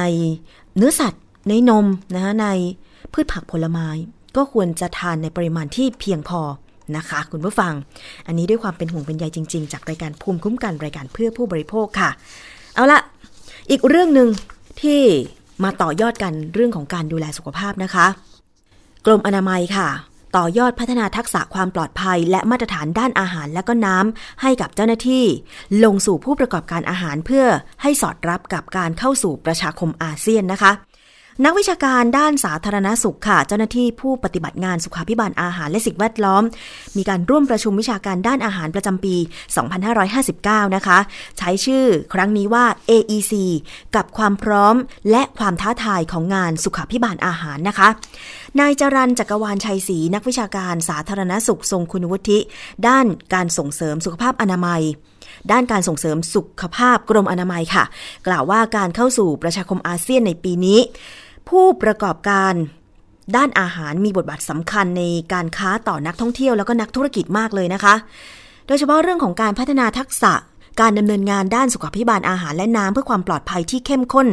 [0.75, 2.47] เนื้อสัตว์ ในนมนะคะใน
[3.13, 3.87] พืชผักผลไม้
[4.35, 6.41] ก็ควรจะทานในปริมาณที่เพียงพอ
[6.97, 7.73] นะคะ คุณผู้ฟัง
[8.27, 12.09] อันนี้ด้วยความเป็นห่วงเป็นใยจริง ๆ จากรายการภูมิคุ้มกันรายการเพื่อผู้บริโภคค่ะ
[12.75, 12.99] เอาละ
[13.69, 14.29] อีกเรื่องหนึ่ง
[14.81, 15.01] ที่
[15.63, 18.05] มาต่อยอดกันเรื่องของการดูแลสุขภาพนะคะ
[19.05, 19.87] กรมอนามัยค่ะ
[20.35, 25.25] ต่อยอดพัฒนาทักษะความปลอดภัย และมาตรฐานด้านอาหารและก็น้ำให้กับเจ้าหน้าที่
[25.83, 27.45] ลงสู่ผู้ประกอบการอาหารเพื่อ
[27.81, 30.71] ให้สอดรับกับการเข้าสู่ประชาคมอาเซียนนะคะ
[31.41, 36.43] นักวิชาการด้านสาธารณสุขค่ะ เจ้าหน้าที่ผู้ปฏิบัติงานสุขาพิบาลอาหารและสิ่งแวดล้อม
[36.97, 39.15] มีการร่วมประชุมวิชาการด้านอาหารประจำปี
[39.95, 40.99] 2559 นะคะ
[41.37, 43.33] ใช้ชื่อครั้งนี้ว่า AEC
[43.95, 44.75] กับความพร้อม
[45.11, 47.87] และความท้าทายของงานสุขาพิบาลอาหารนะคะ
[48.59, 52.39] นายจรันจักรวาลชัยศรีนักวิชาการสาธารณสุขทรงคุณวุฒิ
[52.87, 54.81] ด้านการส่งเสริมสุขภาพอนามัย
[55.51, 57.83] ด้านการส่งเสริมสุขภาพกรมอนามัยค่ะ
[58.27, 60.79] กล่าวว่าการเข้าสู่ประชาคมอาเซียนในปีนี้
[61.49, 62.53] ผู้ประกอบการ
[63.36, 65.03] ด้านอาหารมีบทบาทสำคัญใน
[65.34, 67.95] การค้าต่อนักท่องเที่ยวแล้วก็นักธุรกิจมากเลยนะคะ
[68.67, 70.34] โดยเฉพาะเรื่องของการพัฒนาทักษะ
[70.81, 74.27] การดำเนินงานด้านสุขภิบาลอาหารและน้ำเพื่อความปลอดภัยที่เข้มข้น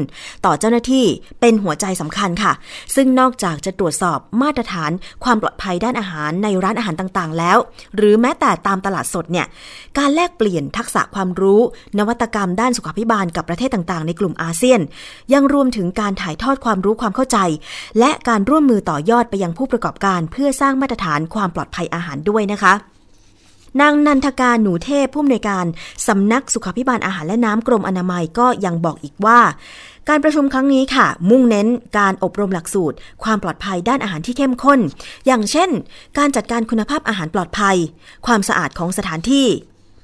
[0.45, 1.07] ต่อเจ้าหน้าที่
[1.41, 2.53] เป็นหัวใจสำคัญค่ะ
[2.95, 4.91] ซึ่งนอกจากจะตรวจสอบมาตรฐาน
[5.25, 7.59] ความปลอดภัยด้านอาหารในร้านอาหารต่างๆ แล้ว
[7.97, 9.47] หรือแม้แต่ตามตลาดสดเนี่ย
[9.99, 11.61] การแลกเปลี่ยนทักษะความรู้
[11.99, 14.81] นวัตกรรมด้านสุขภิบาลกับประเทศต่างๆ ในกลุ่มอาเซียน
[15.33, 17.39] ยังรวมถึงการถ่ายทอดความรู้ความเข้าใจ
[17.99, 22.75] และการร่วมมือต่อยอดไปยังผู้ประกอบการ เพื่อสร้างมาตรฐานความปลอดภัยอาหารด้วยนะคะ
[23.81, 25.67] นางนันทการหนูเทพผู้อำนวยการ
[26.09, 29.41] สำนักสุขภิบาลอาหารและน้ำกรมอนามัยก็ยังบอกอีกว่า
[30.09, 34.81] การประชุมครั้งนี้ค่ะ มุ่งเน้นการอบรมหลักสูตร ความปลอดภัยด้านอาหารที่เข้มข้น
[35.27, 35.71] อย่างเช่น
[36.19, 37.77] การจัดการคุณภาพอาหารปลอดภัย
[38.27, 39.47] ความสะอาดของสถานที่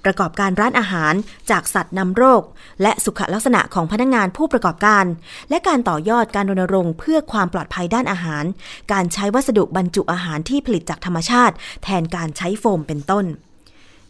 [0.05, 1.15] ประกอบการร้านอาหาร
[1.51, 2.43] จากสัตว์นำโรค
[2.83, 5.05] และสุขลักษณะของพนักงงานผู้ประกอบการ
[5.51, 8.45] และการต่อยอดการรณรงค์เพื่อความปลอดภัยด้านอาหาร
[8.93, 13.25] การใช้วัสดุบรรจุอาหารที่ผลิตจากธรรมชาติ แทนการใช้โฟมเป็นต้น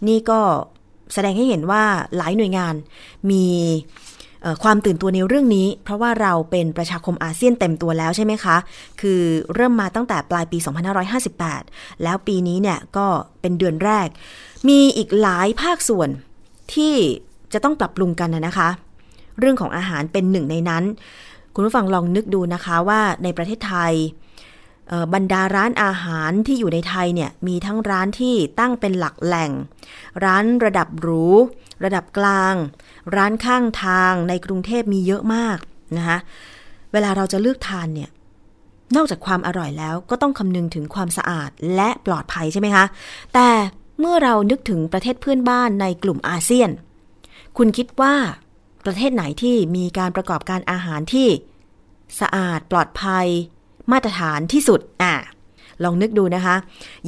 [0.09, 0.41] นี่ก็
[1.15, 1.83] แสดงให้เห็นว่า
[2.17, 2.75] หลายหน่วยงาน
[3.31, 3.47] มี
[4.63, 8.57] ความตื่นตัวในเรื่องนี้ เพราะว่าเราเป็นประชาคมอาเซียนเต็มตัวแล้วใช่ไหมคะ
[9.01, 9.21] คือ
[9.55, 10.59] เริ่มมาตั้งแต่ปลายปี
[11.31, 13.07] 2558 แล้วปีนี้เนี่ยก็
[13.41, 14.09] เป็นเดือนแรก
[14.69, 16.09] มีอีกหลายภาคส่วน
[16.75, 16.95] ที่
[17.53, 18.69] จะต้องปรับปรุงกันนะคะ
[19.41, 20.85] เรื่องของอาหารเป็นหนึ่งในนั้น
[21.55, 23.95] คุณผู้ฟังลองนึกดูนะคะว่าในประเทศไทย
[25.14, 29.51] บรรดาร้านอาหารที่อยู่ในไทยเนี่ยมีทั้งร้านที่ตั้งเป็นหลักแหล่ง
[30.25, 31.25] ร้านระดับหรู
[31.85, 32.55] ระดับกลาง
[33.16, 35.59] ร้านข้างทางในกรุงเทพมีเยอะมาก
[35.96, 36.18] นะคะ
[36.92, 38.11] เวลาเราจะเลือกทานเนี่ย
[38.96, 42.85] นอกจากความอร่อยแล้วก็ต้องคำนึงถึงความสะอาดและปลอดภัยใช่ไหมคะ
[43.35, 43.49] แต่
[44.01, 46.70] เมื่อเรานึกถึงประเทศเพื่อนบ้านในกลุ่มอาเซียน
[47.57, 48.14] คุณคิดว่า
[48.85, 51.29] ประเทศไหนที่มีการประกอบการอาหารที่
[52.20, 53.27] สะอาดปลอดภัย
[53.92, 55.14] มาตรฐานที่สุดอะ
[55.85, 56.57] ลองนึกดูนะคะ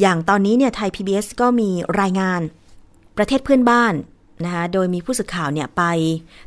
[0.00, 2.40] อย่างตอนนี้เนี่ยไทย PBS ก็มีรายงาน
[3.16, 3.94] ประเทศเพื่อนบ้าน
[4.44, 5.82] นะคะโดยมีผู้สื่อข่าวเนี่ยไป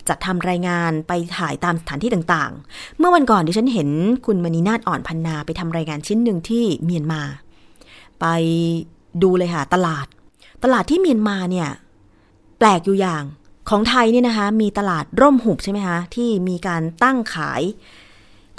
[0.08, 3.90] จัดทำรายงานไปถ่ายตามสถานที่ต่างๆ เมื่อวันก่อนดิฉันเห็น
[4.26, 7.22] คุณมณีนาฏอ่อนพันนาไปทำรายงานชิ้นหนึ่งที่เมียนมา
[8.20, 8.26] ไป
[9.24, 10.08] ดูเลยค่ะตลาด
[10.64, 11.70] ตลาดที่เมียนมาเนี่ย
[12.58, 13.24] แปลกอยู่อย่าง
[13.70, 17.62] ของไทยเนี่ยนะคะมีตลาดร่มหุบใช่ไหมคะที่มีการตั้งขาย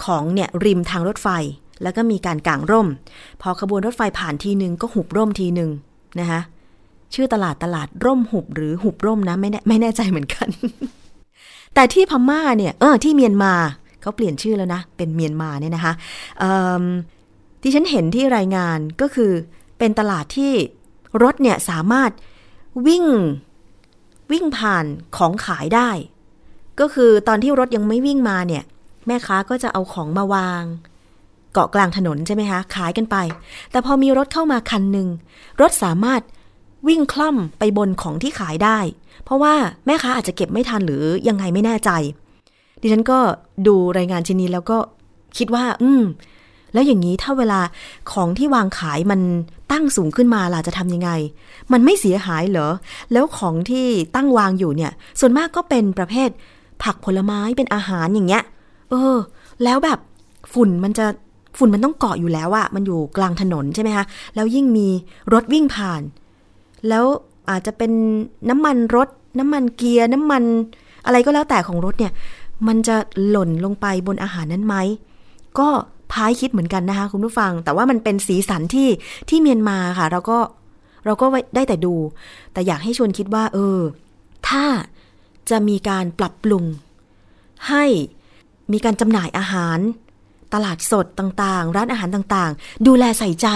[0.05, 1.29] ของเนี่ยริมทางรถไฟ
[1.83, 2.89] แล้วก็มีการกางร่ม
[3.43, 5.71] พอขบวนรถไฟผ่านทีหนึ่งก็หุบร่มทีหนึ่ง
[6.21, 6.41] นะคะ
[7.15, 10.49] ชื่อตลาดตลาดร่มหุบหรือหุบร่มนะไม่แน่ไม่แน่ใจเหมือนกัน
[11.75, 13.55] แต่ที่พม่าเนี่ยเออที่เมียนมา
[14.01, 15.93] เขาเปลี่ยนชื่อแล้วนะ เป็นเมียนมาเนี่ยนะคะ
[17.63, 19.33] ที่ฉันเห็นที่รายงานก็คือ
[19.79, 20.53] เป็นตลาดที่
[21.23, 22.11] รถเนี่ยสามารถ
[22.87, 23.05] วิ่ง
[24.33, 24.85] วิ่งผ่าน
[25.17, 25.91] ของขายได้
[26.81, 28.65] ก็คือตอนที่รถยังไม่วิ่งมาเนี่ย
[29.07, 30.65] แม่ค้าก็จะเอาของมาวาง
[31.53, 33.17] เกาะกลางถนนใช่ไหมคะ ขายกันไป
[33.71, 35.09] แต่พอมีรถเข้ามาคันหนึ่ง
[35.61, 36.21] รถสามารถ
[36.89, 38.79] วิ่งคล่อมไปบนของที่ขายได้
[39.25, 39.55] เพราะว่า
[39.87, 41.91] แม่ค้าอาจจะเก็บไม่ทันหรือยังไงไม่แน่ใจ
[42.81, 43.19] ดิฉันก็
[43.67, 44.79] ดูรายงานชิ้นนี้แล้วก็
[45.39, 46.03] คิดว่า อืม
[46.73, 47.61] แล้วอย่างนี้ถ้าเวลา
[48.13, 49.21] ของที่วางขายมัน
[49.73, 51.11] ตั้งสูงขึ้นมาล่ะจะทำยังไง
[51.73, 52.69] มันไม่เสียหายเหรอ
[53.13, 56.29] แล้วของที่ตั้งวางอยู่เนี่ย ส่วนมากก็เป็นประเภท
[56.83, 58.43] ผักผลไม้เป็นอาหารอย่างเงี้ย
[58.91, 59.17] เออ
[59.65, 59.99] แล้วแบบ
[60.53, 61.07] ฝุ่นมันจะ
[61.59, 64.89] ฝุ่นมันต้องเกาะอยู่แล้วอะมันอยู่กลางถนนใช่ไหมคะ แล้วยิ่งมี
[65.33, 66.03] รถวิ่งผ่าน
[66.89, 67.05] แล้ว
[67.51, 67.93] อาจจะเป็น
[68.51, 70.43] น้ำมันรถ น้ำมันเกียร์ น้ำมัน
[71.07, 72.13] อะไรก็แล้วแต่ของรถเนี่ย
[72.67, 72.97] มันจะ
[73.29, 74.75] หล่นลงไปบนอาหารนั้นไหม
[75.59, 75.69] ก็
[76.13, 78.89] พายคิดเหมือนกันนะคะคุณผู้ฟัง แต่ว่ามันเป็นสีสันที่
[79.29, 80.39] ที่เมียนมาค่ะ เราก็
[81.07, 81.95] เราก็ได้แต่ดู
[82.53, 83.79] แต่อยากให้ชวนคิดว่า เออ
[84.49, 84.65] ถ้า
[85.51, 86.65] จะมีการปรับปรุง
[87.69, 87.85] ให้
[88.73, 89.79] มีการจำหน่ายอาหาร
[90.55, 93.49] ตลาดสดต่างๆ ร้านอาหารต่างๆ ดูแลใส่ใจ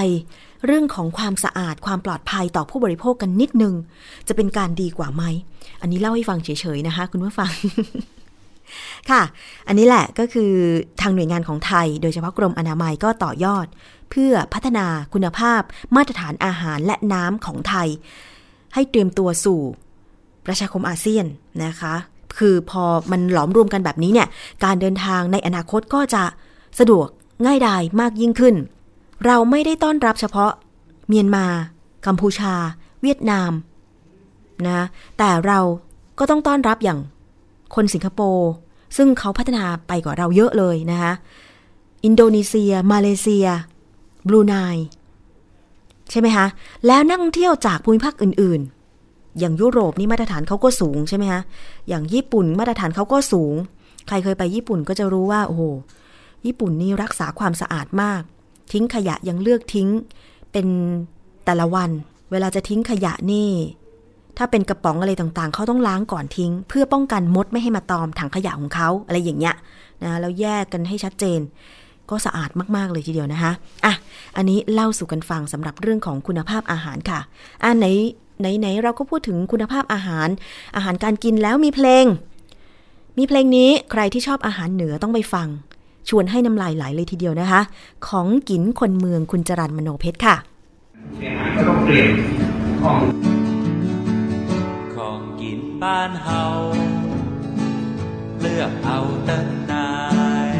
[0.66, 3.74] เรื่องของความสะอาดความปลอดภัยต่อผู้บริโภคกันนิดนึง
[4.28, 5.22] จะเป็นการดีกว่าไหม
[5.80, 7.52] อันนี้เล่าให้ฟังเฉยๆนะคะ คุณผู้ฟัง
[9.10, 9.22] ค่ะ
[9.68, 10.52] อันนี้แหละก็คือ
[11.00, 13.66] ทางหน่วยงานของไทย โดยเฉพาะกรมอนามัยก็ต่อยอด
[14.10, 15.60] เพื่อพัฒนาคุณภาพ
[15.96, 17.88] มาตรฐานอาหารและน้ำของไทย
[18.74, 19.60] ให้เตรียมตัวสู่
[20.46, 21.26] ประชาคมอาเซียน
[21.64, 21.94] นะคะ
[22.38, 24.28] คือพอมันหลอมรวมกันแบบนี้เนี่ย
[24.64, 26.22] การเดินทางในอนาคตก็จะ
[26.78, 27.08] สะดวก
[27.46, 28.54] ง่ายดายมากยิ่งขึ้น
[29.26, 30.52] เราไม่ได้ต้อนรับเฉพาะ
[31.08, 31.46] เมียนมา
[32.06, 32.54] กัมพูชา
[33.02, 33.52] เวียดนาม
[34.66, 34.80] นะ
[35.18, 35.58] แต่เรา
[36.18, 37.00] ก็ต้องต้อนรับอย่าง
[37.74, 38.50] คนสิงคโปร์
[38.96, 41.12] ซึ่งเขาพัฒนาไปกว่าเราเยอะเลยนะคะ
[42.04, 43.46] อินโดนีเซีย มาเลเซีย
[44.28, 44.54] บรูไน
[46.10, 46.46] ใช่ไหมคะ
[46.86, 48.60] แล้วนักท่องเที่ยวจากภูมิภาคอื่น
[49.00, 51.40] ๆ อย่างยุโรปนี่มาตรฐานเขาก็สูงใช่ไหมคะ
[51.88, 53.54] อย่างญี่ปุ่นมาตรฐานเขาก็สูง
[54.06, 55.62] ใครเคยไปญี่ปุ่นก็จะรู้ว่า โอ้โห
[56.46, 58.22] ญี่ปุ่นนี่รักษาความสะอาดมาก
[58.72, 59.88] ทิ้งขยะยังเลือกทิ้ง
[60.52, 60.66] เป็น
[61.44, 61.90] แต่ละวัน
[62.30, 63.50] เวลาจะทิ้งขยะนี่
[64.38, 69.54] ถ้าเป็นกระป๋องอะไรต่างๆ เขาต้องล้างก่อนทิ้ง เพื่อป้องกันมดไม่ให้มาตอมถังขยะของเขาอะไรอย่างเงี้ย
[70.02, 71.40] นะแล้วแยกกันให้ชัดเจน
[72.10, 73.52] ก็สะอาดมากๆเลยทีเดียวนะคะ
[73.84, 73.94] อะ
[74.36, 77.20] อันนี้เล่าสู่กันฟังสำหรับเรื่องของคุณภาพอาหารค่ะ
[77.64, 77.86] อะไหน
[78.40, 80.28] ไหนไหนเราก็พูดถึงคุณภาพอาหาร
[80.76, 82.04] อาหารการกินแล้วมีเพลง
[83.18, 85.48] มีเพลงนี้ใครที่ชอบอาหารเหนือต้องไปฟัง
[86.08, 87.60] ชวนให้น้ำลายไหลเลยทีเดียวนะคะ
[88.08, 90.36] ของกินคนเมืองคุณจรันมโนเพชรค่ะ
[91.54, 92.10] ก็ต้องเปลี่ยน
[92.82, 93.00] ของ
[94.94, 96.42] ของกินบ้านเฮา
[98.40, 99.90] เลือกเอาเต้นนา
[100.54, 100.56] ย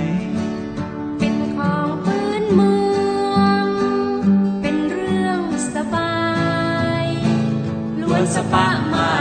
[1.18, 2.74] เป็นของพื้นเมื
[3.34, 3.66] อง
[4.60, 5.40] เป็นเรื่อง
[5.74, 6.16] สบา
[7.02, 7.06] ย
[8.00, 9.15] ล้วนสปะมา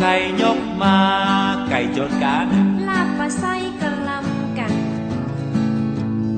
[0.00, 0.98] ไก่ยกมา
[1.68, 2.46] ไก่จนกัน
[2.88, 4.72] ลาบปลาไส้กระลำกัน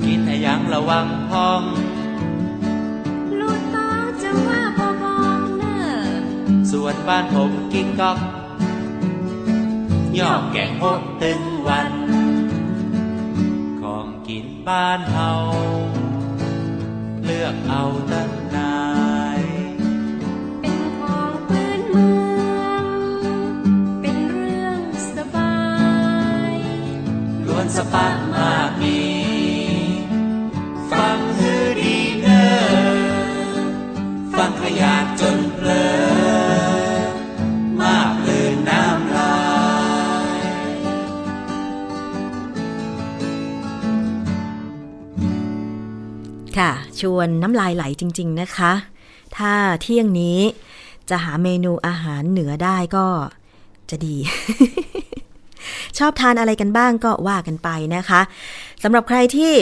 [0.05, 1.63] กินให้ยังระวังพอง
[3.41, 5.83] ลูกต้องจะว่าพอบองเนอ
[6.73, 8.19] ส่วนบ้านผมกินก๊อก
[10.19, 11.93] ย่อแกงโฮกตึงวัน
[13.81, 15.33] ของกินบ้านเฮา
[17.25, 18.70] เลือกเอาตั้งนา
[27.95, 29.01] ปะมากมี
[30.91, 32.43] ฟังฮือดีเนอ
[34.35, 35.87] ฟังขยาดจนเพลอ
[37.81, 39.39] มากลืนน้ำลา
[40.37, 40.41] ย
[46.57, 46.71] ค่ะ
[47.01, 48.73] ชวนน้ำลายไหลจริง ๆ นะคะ
[49.37, 49.53] ถ้า
[49.83, 50.39] เที่ยงนี้
[51.11, 53.07] จะหาเมนูอาหารเหนือได้ก็
[53.91, 54.17] จะดี
[55.99, 58.21] ชอบทานอะไรกันบ้างก็ว่ากันไปนะคะ
[58.83, 59.55] สำหรับใครที่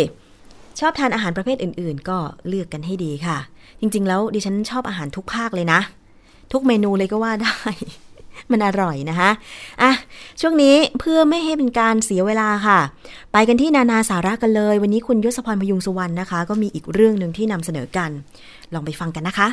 [0.81, 2.18] ชอบทานอาหารประเภทอื่น ๆ ก็
[2.49, 3.39] เลือกกันให้ดีค่ะ
[3.81, 5.81] จริง ๆ แล้วดิฉันชอบอาหารทุกภาคเลยนะ
[6.53, 7.59] ทุกเมนูเลยก็ว่าได้
[8.51, 9.31] มันอร่อยนะคะ
[9.83, 9.93] อะ
[10.41, 12.79] ช่วงนี้เพื่อไม่ให้เป็นการเสียเวลาค่ะ
[13.33, 18.11] ไปกันที่นานาสาระกันเลย วันนี้คุณยศพรพยุงสุวรรณนะคะ ก็มีอีกเรื่องหนึ่งที่นำเสนอกัน
[18.74, 19.49] ลองไปฟังกันนะคะ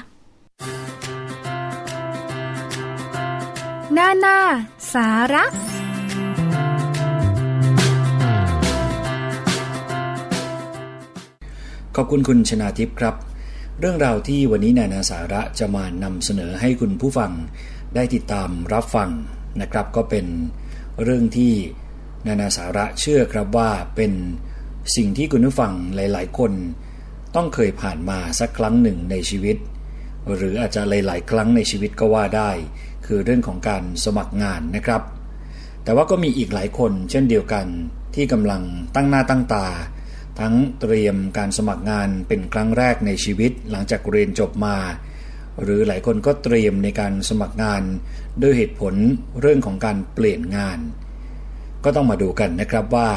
[3.98, 4.38] นานา
[4.94, 5.46] สาระ
[11.98, 13.16] ขอบคุณคุณชนาทิพย์ครับ
[13.80, 17.32] เรื่องราวที่วันนี้นานาสาระจะมานำเสนอให้คุณผู้ฟัง
[17.96, 19.10] ได้ติดตามรับฟัง
[19.62, 20.26] นะครับ ก็เป็น
[21.04, 21.54] เรื่องที่
[22.28, 24.12] นานาสาระเชื่อครับว่าเป็น
[24.96, 26.52] สิ่งที่คุณผู้ฟังหลาย ๆ คน
[27.36, 29.58] ต้องเคยผ่านมาสักครั้งหนึ่งในชีวิต
[30.36, 32.52] หรืออาจจะหลาย ๆ ครั้งในชีวิตก็ว่าได้
[33.06, 35.02] คือเรื่องของการสมัครงานนะครับ
[35.84, 37.66] แต่ว่าก็มีอีกหลายคนเช่นเดียวกัน
[38.16, 38.62] ที่กำลัง
[38.96, 39.68] ตั้งหน้าตั้งตา
[40.40, 44.78] ทั้งเตรียมการสมัครงานเป็นครั้งแรกในชีวิตหลังจากเรียนจบมา
[45.62, 47.84] หรือหลายคนก็เตรียมในการสมัครงาน
[48.42, 48.94] ด้วยเหตุผล
[49.42, 50.80] เรื่องของการเปลี่ยนงาน
[51.84, 53.10] ก็ต้องมาดูกันนะครับว่า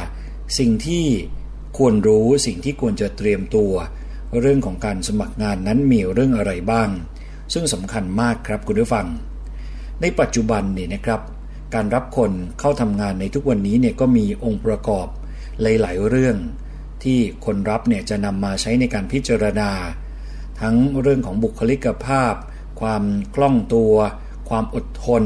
[0.59, 1.07] สิ่งที่
[1.79, 3.73] ควรรู้สิ่งที่ควรจะเตรียมตัว
[4.41, 6.89] เรื่องของการสมัครงานนั้นมีเรื่องอะไรบ้าง
[7.53, 9.07] ซึ่งสำคัญมากครับคุณผู้ฟัง
[10.01, 11.21] ในปัจจุบันนี่นะครับ
[11.75, 15.07] การรับคนเข้าทำงานในทุกวันนี้เนี่ยก็มีองค์ประกอบ
[15.61, 16.37] หลาย ๆ เรื่อง
[17.05, 19.71] ที่คนรับเนี่ยจะนำมาใช้ในการพิจารณา
[20.61, 22.35] ทั้งเรื่องของบุคลิกภาพ
[22.81, 23.95] ความคล่องตัว
[24.49, 25.25] ความอดทน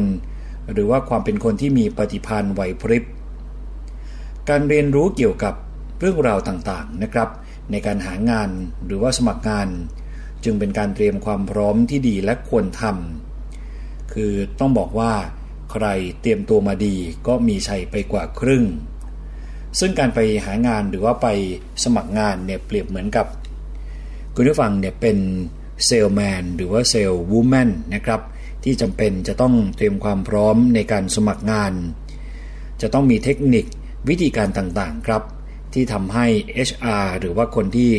[0.73, 3.05] หรือว่าความเป็นคนที่มีปฏิภาณไหวพริบ
[4.49, 5.55] การเรียนรู้เกี่ยวกับ
[5.99, 7.29] เรื่องราวต่างๆนะครับ
[7.71, 8.51] ในการหางาน
[8.87, 9.69] หรือว่าสมัครงาน
[10.45, 15.13] จึงเป็นการเตรียมความพร้อมที่ดีและควรทำคือต้องบอกว่า
[15.73, 15.87] ใคร
[16.21, 16.97] เตรียมตัวมาดี
[17.27, 18.65] ก็มีชัยไปกว่าครึ่ง
[19.79, 21.29] ซึ่งการไปหางานหรือว่าไป
[21.85, 23.27] สมัครงานเนี่ยเปรียบเหมือนกับ
[24.35, 25.19] คุณผู้ฟังเนี่ยเป็น
[25.87, 28.21] เซลแมนหรือว่าเซลวูแมนนะครับ
[28.65, 31.73] ที่จำเป็นจะต้องเตรียมความพร้อมในการสมัครงาน
[32.83, 33.65] จะต้องมีเทคนิค
[34.09, 35.23] วิธีการต่างๆครับ
[35.73, 36.27] ที่ทำให้
[36.69, 37.91] HR หรือว่าคนที่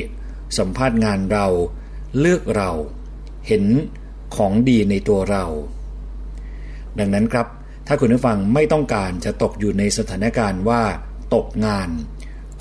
[0.58, 1.48] สัมภาษณ์งานเรา
[2.20, 2.72] เลือกเรา
[3.48, 3.64] เห็น
[4.36, 5.46] ของดีในตัวเรา
[7.00, 7.48] ดังนั้นครับ
[7.88, 10.82] ถ้าคุณผู้ฟังไม่ต้องการจะตกอยู่ในสถานการณ์ว่า
[11.34, 11.90] ตกงาน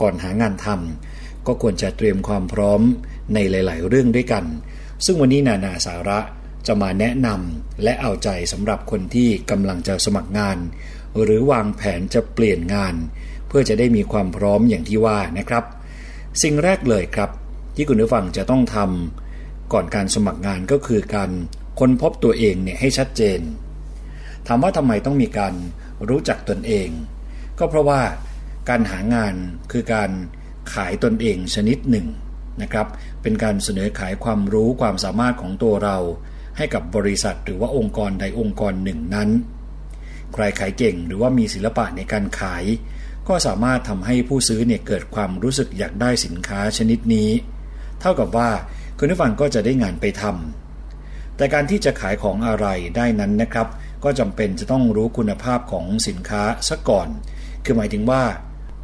[0.01, 2.81] ก่อนหางานทำก็ควรจะเตรียมความพร้อม
[3.35, 4.45] ในหลาย ๆ เรื่องด้วยกัน
[5.05, 6.19] ซึ่งวันนี้นานาสาระ
[6.67, 10.59] จะมาแนะนำและเอาใจสำหรับคนที่กำลังจะสมัครงาน
[11.23, 12.95] หรือวางแผนจะเปลี่ยนงาน
[13.49, 15.65] เพื่อจะได้มีความพร้อมอย่างที่ว่านะครับ
[16.43, 17.31] สิ่งแรกเลยครับ
[17.77, 21.31] ที่คุณผู้ฟังจะต้องทำก่อนการสมัครงานก็คือการ
[21.79, 23.41] ค้นพบตัวเองเนี่ยให้ชัดเจน
[24.47, 25.55] ถามว่าทำไมต้องมีการ
[26.09, 26.89] รู้จักตนเอง
[27.59, 28.01] ก็เพราะว่า
[28.69, 29.35] การหางาน
[29.73, 30.11] คือการ
[30.75, 32.07] ขายตนเองชนิดหนึ่ง
[32.63, 32.87] นะครับ
[33.23, 35.99] เป็นการเสนอขายความรู้ความสามารถของตัวเรา
[36.57, 39.29] ให้กับบริษัทหรือว่าองค์กรใดองค์กรหนึ่งนั้น
[40.33, 42.65] ใครขายเก่งหรือว่ามีศิลปะในการขาย
[43.29, 47.31] ก็สามารถทำให้ผู้ซื้อเนี่ยเกิดความรู้สึกอยากได้สินค้าชนิดนี้
[48.01, 48.51] เท่ากับว่า
[48.99, 53.69] คุณผู้ฟังก็จะได้งานไปทำแต่การที่จะขายของอะไรได้นั้นนะครับ
[54.05, 57.09] ก็จำเป็นจะต้องรู้คุณภาพของสินค้าซะก่อน
[57.65, 58.23] คือหมายถึงว่า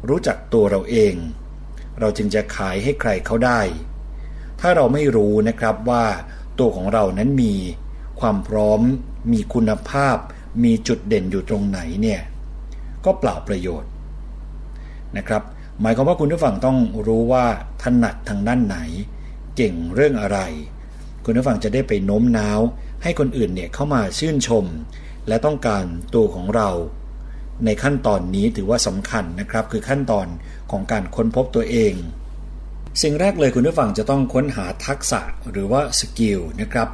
[0.07, 1.15] รู้จักตัวเราเอง
[1.99, 3.61] เราจึงจะขายให้ใครเขาได้
[4.59, 6.05] ถ้าเราไม่รู้นะครับว่า
[6.59, 7.55] ตัวของเรานั้นมี
[8.19, 8.81] ความพร้อม
[9.33, 10.17] มีคุณภาพ
[10.63, 12.21] มีจุดเด่นอยู่ตรงไหนเนี่ย
[13.05, 13.91] ก็เปล่าประโยชน์
[15.17, 15.43] นะครับ
[15.81, 16.77] หมายความว่าคุณผู้ฟังต้อง
[17.07, 17.45] รู้ว่า
[17.83, 18.77] ถนัดทางด้านไหน
[19.55, 20.39] เก่งเรื่องอะไร
[21.25, 22.59] คุณผู้ฟังจะได้ไปโน้มน้าว
[23.03, 24.65] ให้คนอื่นเนี่ยเข้ามาชื่นชม
[25.27, 25.83] และต้องการ
[26.15, 26.69] ตัวของเรา
[27.65, 30.27] ในขั้นตอนนี้ถือว่าสำคัญนะครับ คือขั้นตอน
[30.71, 31.93] ของการค้นพบตัวเอง
[33.01, 36.89] สิ่งแรกเลยคุณผู้ฟังจะต้องค้นหาทักษะหรือว่า skill นะครับ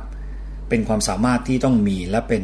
[0.69, 2.43] เป็นความสามารถที่ต้องมีและเป็น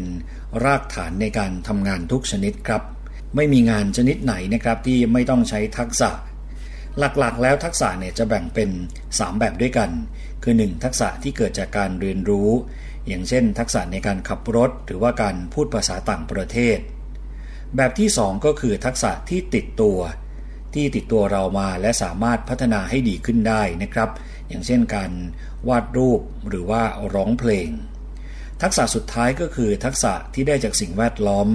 [0.64, 2.82] รากฐานในการทำงานทุกชนิดครับ
[3.36, 6.10] ไม่มีงานชนิดไหนนะครับที่ไม่ต้องใช้ทักษะ
[6.98, 8.70] หลักๆ แล้วทักษะเนี่ยจะแบ่งเป็น
[9.10, 9.90] 3 แบบด้วยกัน
[10.44, 10.84] คือ 1.
[10.84, 12.50] ทักษะที่เกิดจากการเรียนรู้
[13.08, 16.78] อย่างเช่น ทักษะในการขับรถ หรือว่าการพูดภาษาต่างประเทศ
[17.76, 20.00] แบบที่ 2 ก็คือทักษะที่ติดตัว
[20.74, 24.10] ที่ติดตัวเรามาและสามารถพัฒนาให้ดีขึ้นได้นะครับ
[24.48, 25.12] อย่างเช่นการ
[25.68, 26.84] วาดรูปหรือว่า
[27.16, 27.70] ร้องเพลง
[28.62, 31.48] ทักษะสุดท้ายก็คือทักษะที่ได้จากสิ่งแวดล้อม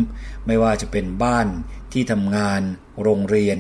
[0.47, 1.47] ไม่ว่าจะเป็นบ้าน
[1.93, 2.61] ที่ทำงาน
[3.03, 3.59] โรงเรียน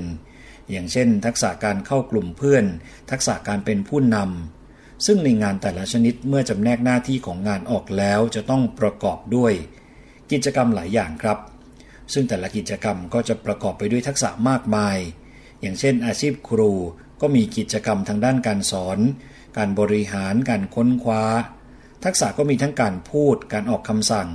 [0.70, 2.64] อย่างเช่น ทักษะการเข้ากลุ่มเพื่อน
[3.11, 9.52] ทักษะการเป็นผู้นำซึ่งในงานแต่ละชนิดเมื่อจำแนกหน้าที่ของงานออกแล้วจะต้องประกอบด้วย
[10.30, 11.38] กิจกรรมหลายอย่างครับ
[12.12, 14.98] ซึ่งแต่ละกิจกรรมก็จะประกอบไปด้วยทักษะมากมาย
[15.61, 16.72] อย่างเช่น อาชีพครู
[17.20, 18.98] ก็มีกิจกรรมทางด้านการสอน
[19.57, 21.22] การบริหาร การค้นคว้า
[22.04, 24.28] ทักษะก็มีทั้งการพูด การออกคำสั่ง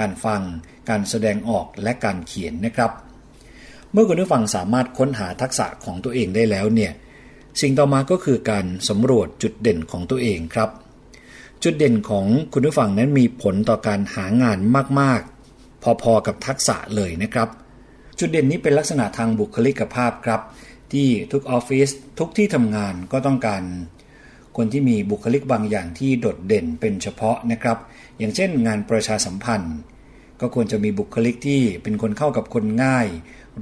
[0.00, 0.42] การฟัง
[0.88, 2.90] การแสดงออกและการเขียนนะครับ
[3.92, 6.92] เมื่อคุณผู้ฟังสามารถค้นหาทักษะของตัวเองได้แล้วเนี่ย
[7.60, 10.70] สิ่งต่อมาก็คือการสำรวจจุดเด่นของตัวเองครับ
[11.62, 14.58] จุดเด่นของคุณผู้ฟังนั้นมีผลต่อการหางาน
[15.00, 15.35] มากๆ
[16.02, 17.48] พอๆกับทักษะเลยนะครับ
[18.18, 20.40] จุดเด่นนี้เป็นลักษณะทางบุคลิกภาพครับ
[20.92, 23.62] ที่ทุกออฟฟิศทุกที่ทำงานก็ต้องการ
[24.56, 27.78] คนที่มีบุคลิกบางอย่างที่โดดเด่นเป็นเฉพาะนะครับ
[28.18, 29.76] อย่างเช่น งานประชาสัมพันธ์
[30.40, 33.06] ก็ควรจะมีบุคลิกที่เป็นคนเข้ากับคนง่าย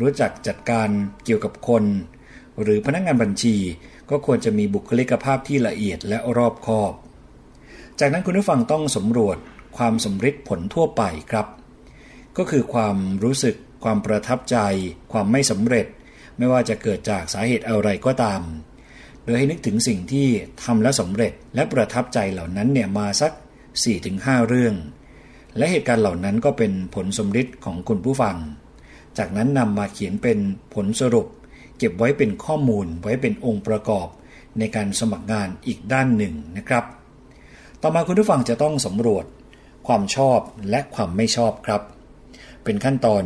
[0.00, 0.88] รู้จักจัดการ
[1.24, 1.84] เกี่ยวกับคน
[2.62, 3.56] หรือพนักงานบัญชี
[4.10, 6.92] ก็ควรจะมีบุคลิกภาพที่ละเอียดและรอบคอบ
[8.00, 9.36] จากนั้นคุณผู้ฟังต้องสำรวจ
[9.76, 11.46] ความสำฤทธิ์ผลทั่วไปครับ
[12.38, 14.58] ก็คือความรู้สึกความประทับใจ
[15.12, 15.86] ความไม่สำเร็จ
[16.38, 18.42] ไม่ว่าจะเกิดจากสาเหตุอะไรก็ตาม
[19.24, 20.26] โดยให้นึกถึงสิ่งที่
[20.62, 23.32] ทำแล้วสำเร็จและประทับใจเหล่านั้นเนี่ยมาสัก
[23.90, 24.74] 4-5 เรื่อง
[25.56, 28.36] และเหตุการณ์เหล่านั้นก็เป็นผลสมฤทธิ์ของคุณผู้ฟัง
[29.18, 30.38] จากนั้นนำมาเขียนเป็น
[30.74, 31.26] ผลสรุป
[31.78, 34.08] เก็บไว้เป็นข้อมูลไว้เป็นองค์ประกอบ
[34.58, 36.84] ในการสมัครงานอีกด้านหนึ่งนะครับ
[37.82, 39.24] ต่อมาคุณผู้ฟังจะต้องสำรวจ
[39.86, 41.82] ความชอบและความไม่ชอบครับ
[42.64, 43.24] เป็นขั้นตอน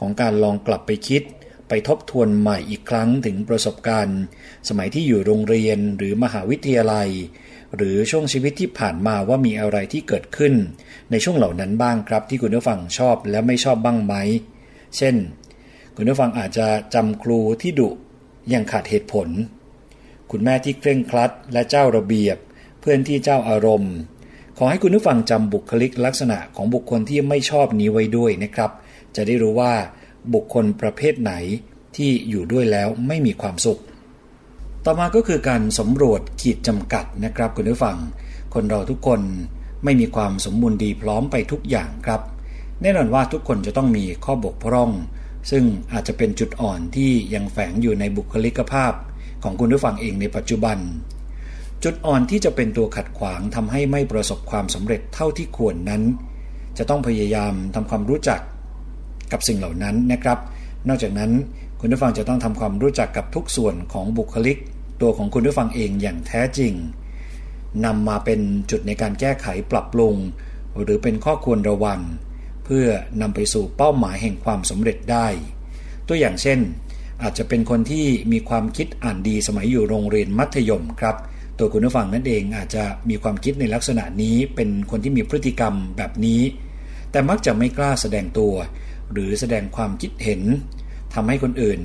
[0.00, 1.22] ของการลองกลับไปคิด
[1.68, 4.20] ไปทบทวนใหม่อีกครั้งถึงประสบการณ์
[4.68, 7.08] สมัยที่อยู่โรงเรียนหรือมหาวิทยาลัย
[7.76, 10.54] หรือช่วงชีวิตที่ผ่านมาว่ามีอะไรที่เกิดขึ้น
[11.10, 14.14] ในช่วงเหล่านั้นบ้างครับ ที่คุณผู้ฟังชอบและไม่ชอบบ้างไหม
[14.96, 15.16] เช่น
[15.96, 17.88] คุณผู้ฟังอาจจะจำครูที่ดุ
[18.50, 19.28] อย่างขาดเหตุผล
[20.30, 22.36] คุณแม่ที่เคร่งครัดและเจ้าระเบียบ
[22.80, 23.94] เพื่อนที่เจ้าอารมณ์
[24.62, 28.70] ขอให้คุณผู้ฟังจำบุคลิกลักษณะของบุคคลที่ไม่ชอบนี้ไว้ด้วยนะครับ
[29.16, 29.72] จะได้รู้ว่า
[30.34, 31.32] บุคคลประเภทไหน
[31.96, 33.80] ที่อยู่ด้วยแล้วไม่มีความสุข
[34.84, 37.96] ต่อมาก็คือการสำรวจขีดจำกัดนะครับคุณผู้ฟัง
[38.54, 39.20] คนเราทุกคน
[39.84, 42.20] ไม่มีความสมบูรณ์ดีพร้อมไปทุกอย่างครับ
[42.82, 44.90] แน่นอนว่าทุกคนจะต้องมีข้อบกพร่อง
[45.50, 48.92] ซึ่งอาจจะเป็นจุดอ่อนที่ยังแฝงอยู่ในบุคลิกภาพ
[49.42, 50.78] ของคุณผู้ฟังเองในปัจจุบัน
[51.84, 56.02] จุดอ่อนที่จะเป็นตัวขัดขวางทำให้ไม่ประสบความสำเร็จเท่าที่ควรนั้น
[56.78, 58.40] จะต้องพยายามทำความรู้จัก
[59.32, 60.38] กับสิ่งเหล่านั้นนะครับ
[60.88, 61.30] นอกจากนั้น
[61.80, 64.56] คุณผู้ฟังจะต้องทำความรู้จักกับทุกส่วนของบุคลิก
[65.00, 66.72] ตัวของคุณผู้ฟังเองอย่างแท้จริง
[67.84, 70.16] นำมาเป็นจุดในการแก้ไขปรับปรุง
[70.82, 72.00] หรือเป็นข้อควรระวัง
[72.64, 72.86] เพื่อ
[73.20, 75.26] นำไปสู่เป้าหมายแห่งความสำเร็จได้
[76.08, 76.58] ตัวอย่างเช่น
[77.22, 81.16] อาจจะเป็นคนที่มีความคิดอ่านดีสมัยอยู่โรงเรียนมัธยมครับ
[81.60, 86.40] ตัวคุณผู้ฟังนั่นเองอาจจะมีความคิดในลักษณะนี้เป็นคนที่มีพฤติกรรมแบบนี้
[87.10, 88.54] แต่มักจะไม่กล้าแสดงตัว
[89.12, 90.42] หรือแสดงความคิดเห็น
[91.14, 91.80] ทำให้คนอื่น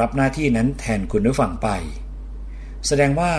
[0.00, 1.68] รับหน้าที่นั้นแทนคุณผู้ฟังไป
[2.86, 3.32] แสดงว่า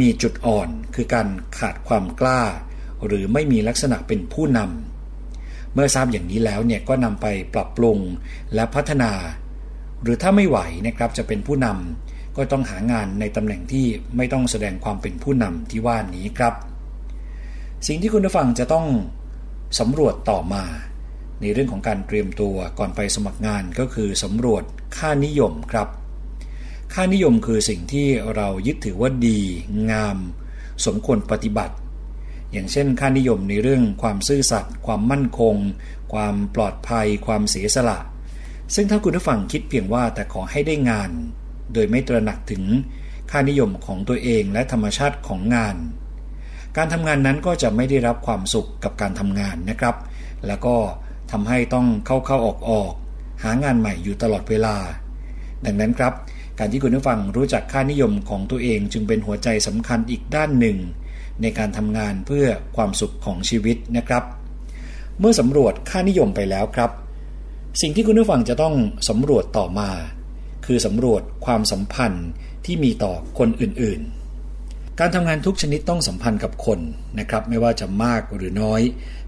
[0.00, 1.28] มีจุดอ่อนคือการ
[1.58, 2.42] ขาดความกล้า
[3.06, 7.98] หรือไม่มีลักษณะเป็นผู้นำเมื่อทราบอย่างนี้แล้วเนี่ยก็นำไปปรับปรุง
[8.54, 9.12] และพัฒนา
[10.02, 16.54] หรือถ้าไม่ไหวนะครับจะเป็นผู้นำ ก็ต้องหางานในตำแหน่งที่ไม่ต้องแสดงความเป็นผู้นำที่ว่านี้ครับ
[17.86, 18.86] สิ่งที่คุณผู้ฟังจะต้อง
[19.78, 20.64] สำรวจต่อมา
[21.40, 24.62] ในเรื่องของการเตรียมตัวก่อนไปสมัครงานก็คือสำรวจ
[24.96, 25.88] ค่านิยมครับ
[26.94, 28.06] ค่านิยมคือสิ่งที่
[28.36, 29.40] เรายึดถือว่าดี
[29.90, 30.16] งาม
[30.86, 31.74] สมควรปฏิบัติ
[32.52, 35.56] อย่างเช่น ค่านิยมในเรื่องความซื่อสัตย์ความมั่นคง
[36.12, 37.98] ความปลอดภัย ความเสียสละ
[38.74, 41.10] ซึ่งถ้าคุณผู้ฟังคิดเพียงว่าแต่ขอให้ได้งาน
[41.74, 42.62] โดยไม่ตระหนักถึง
[43.30, 45.76] ค่านิยมของตัวเองและธรรมชาติของงาน
[46.76, 49.96] การทำงานนั้นก็จะไม่ได้รับความสุขกับการทำงานนะครับ
[50.46, 50.76] แล้วก็
[51.32, 52.92] ทำให้ต้องเข้าเข้าออกออก
[53.42, 54.76] หางานใหม่อยู่ตลอดเวลา
[55.64, 56.12] ดังนั้นครับ
[56.58, 60.78] การที่คุณผู้ฟังรู้จักค่านิยมของตัวเองจึงเป็นหัวใจสำคัญอีกด้านหนึ่ง
[61.42, 62.46] ในการทำงานเพื่อ
[62.76, 64.24] ความสุขของชีวิตนะครับ
[65.20, 66.90] เมื่อสำรวจค่านิยมไปแล้วครับ
[67.80, 68.74] สิ่งที่คุณผู้ฟังจะต้อง
[69.08, 69.90] สำรวจต่อมา
[70.66, 72.26] คือสำรวจความสัมพันธ์
[72.64, 76.80] ที่มีต่อคนอื่นๆ การทำงานทุกชนิดต้องสัมพันธ์กับคน
[77.18, 78.82] นะครับไม่ว่าจะมากหรือน้อย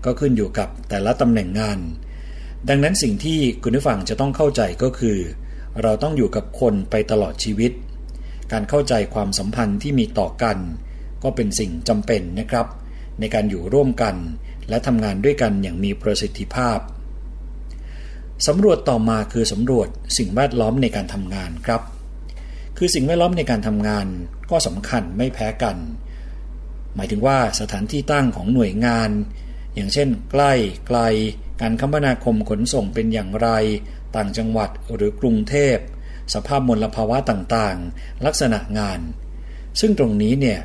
[0.05, 1.79] ก็ขึ้นอยู่กับแต่ละตำแหน่งงาน
[2.69, 5.19] ดังนั้นสิ่งที่คุณผู้ฟังจะต้องเข้าใจก็คือ
[5.83, 7.73] เราต้องอยู่กับคนไปตลอดชีวิต
[8.53, 10.59] การเข้าใจความสัมพันธ์ที่มีต่อกัน
[11.23, 12.67] ก็เป็นสิ่งจำเป็นนะครับ
[13.21, 14.15] ในการอยู่ร่วมกัน
[14.69, 16.79] และทำงานด้วยกันอย่างมีประสิทธิภาพ
[18.47, 19.89] สำรวจต่อมาคือสำรวจ
[20.19, 21.83] สิ่งแวดล้อมในการทำงานครับ
[22.79, 24.07] คือสิ่งแวดล้อมในการทำงาน
[24.51, 25.77] ก็สำคัญไม่แพ้กัน
[26.95, 29.11] หมายถึงว่าสถานที่ตั้งของหน่วยงาน
[29.75, 30.53] อย่างเช่น ใกล้
[30.87, 30.99] ไกล
[31.61, 33.49] การคมนาคมขนส่งเป็นอย่างไร
[34.17, 35.77] ต่างจังหวัดหรือกรุงเทพ
[36.35, 39.01] สภาพมลภาวะต่างๆ ลักษณะงาน
[39.81, 40.61] ซึ่งตรงนี้เนี่ย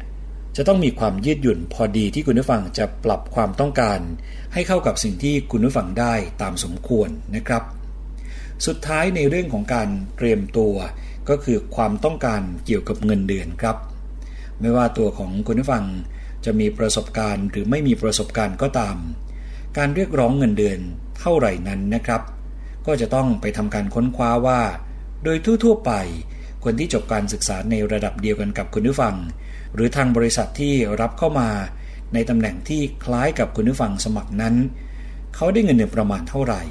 [0.56, 4.00] จะต้องมีความยืดหยุ่นพอดีที่คุณผู้ฟังจะปรับความต้องการ
[4.54, 7.64] ให้เข้ากับสิ่งที่คุณผู้ฟังได้ตามสมควรนะครับ
[8.66, 10.76] สุดท้ายในเรื่องของการเตรียมตัว
[11.30, 13.78] ก็คือความต้องการเกี่ยวกับเงินเดือนครับ
[14.60, 15.86] ไม่ว่าตัวของคุณผู้ฟัง
[16.46, 18.98] จะมีประสบการณ์หรือไม่มีประสบการณ์ก็ตาม
[19.78, 20.80] การเรียกร้องเงินเดือน
[21.20, 22.22] เท่าไหร่นั้นนะครับ
[22.86, 24.62] ก็จะต้องไปทำการค้นคว้าว่า
[25.24, 25.92] โดยทั่วๆไป
[26.64, 29.16] คนที่จบการศึกษาในระดับเดียวกันกับคุณผู้ฟัง
[29.74, 31.50] หรือทางบริษัทที่รับเข้ามา
[32.14, 34.56] ในตำแหน่งที่คล้ายกับคุณผู้ฟังสมัครนั้น
[35.36, 36.64] เขาได้เงินเดือนประมาณเท่าไหร่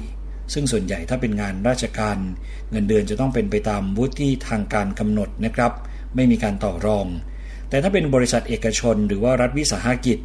[0.53, 2.17] ซึ่งส่วนใหญ่ถ้าเป็นงานราชการ
[2.71, 5.71] เงินเดือนจะต้องเป็นไปตามวุฒิที่ทางการกำหนดนะครับ
[6.15, 7.07] ไม่มีการต่อรอง
[7.69, 10.17] แต่ถ้าเป็นบริษัทเอกชนหรือว่ารัฐวิสาหกิจ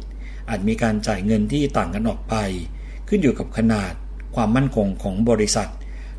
[0.49, 2.35] อาจมีการจ่ายเงินที่ต่างกันออกไป
[3.07, 3.93] ขึ้นอยู่กับขนาด
[4.35, 5.69] ความมั่นคงของบริษัท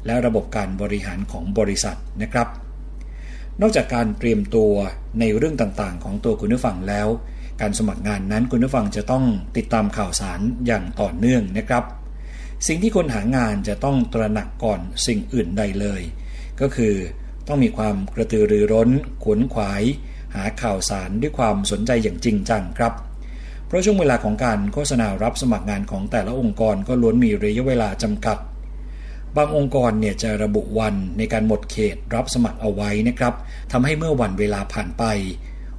[0.07, 2.49] และระบบการบริหารของบริษัทนะครับ
[3.61, 4.73] นอกจากการเตรียมตัว
[5.21, 7.09] ในเรื่องต่างๆ ของตัวคุณผู้ฟังแล้ว
[7.61, 9.25] การสมัครงานนั้นคุณผู้ฟังจะต้อง
[9.57, 11.85] ติดตามข่าวสารอย่างต่อเนื่องนะครับ
[12.67, 16.03] สิ่งที่คนหางานจะต้องตระหนักก่อนสิ่งอื่นใดเลย
[16.61, 16.95] ก็คือ
[17.49, 18.91] ต้องมีความกระตือรือร้น
[19.25, 19.83] ขวนขวาย
[20.35, 22.93] หาข่าวสารด้วยความสนใจอย่างจริงจังครับ
[23.67, 28.39] เพราะช่วงเวลาของการโฆษณารับสมัครงานของแต่ละองค์กรก็ล้วนมีระยะเวลาจำกัด
[29.37, 33.35] บางองค์กรเนี่ยจะระบุวันในการหมดเขตรับสมัครเอาไว้นะครับ
[33.73, 35.05] ทำให้เมื่อวันเวลาผ่านไป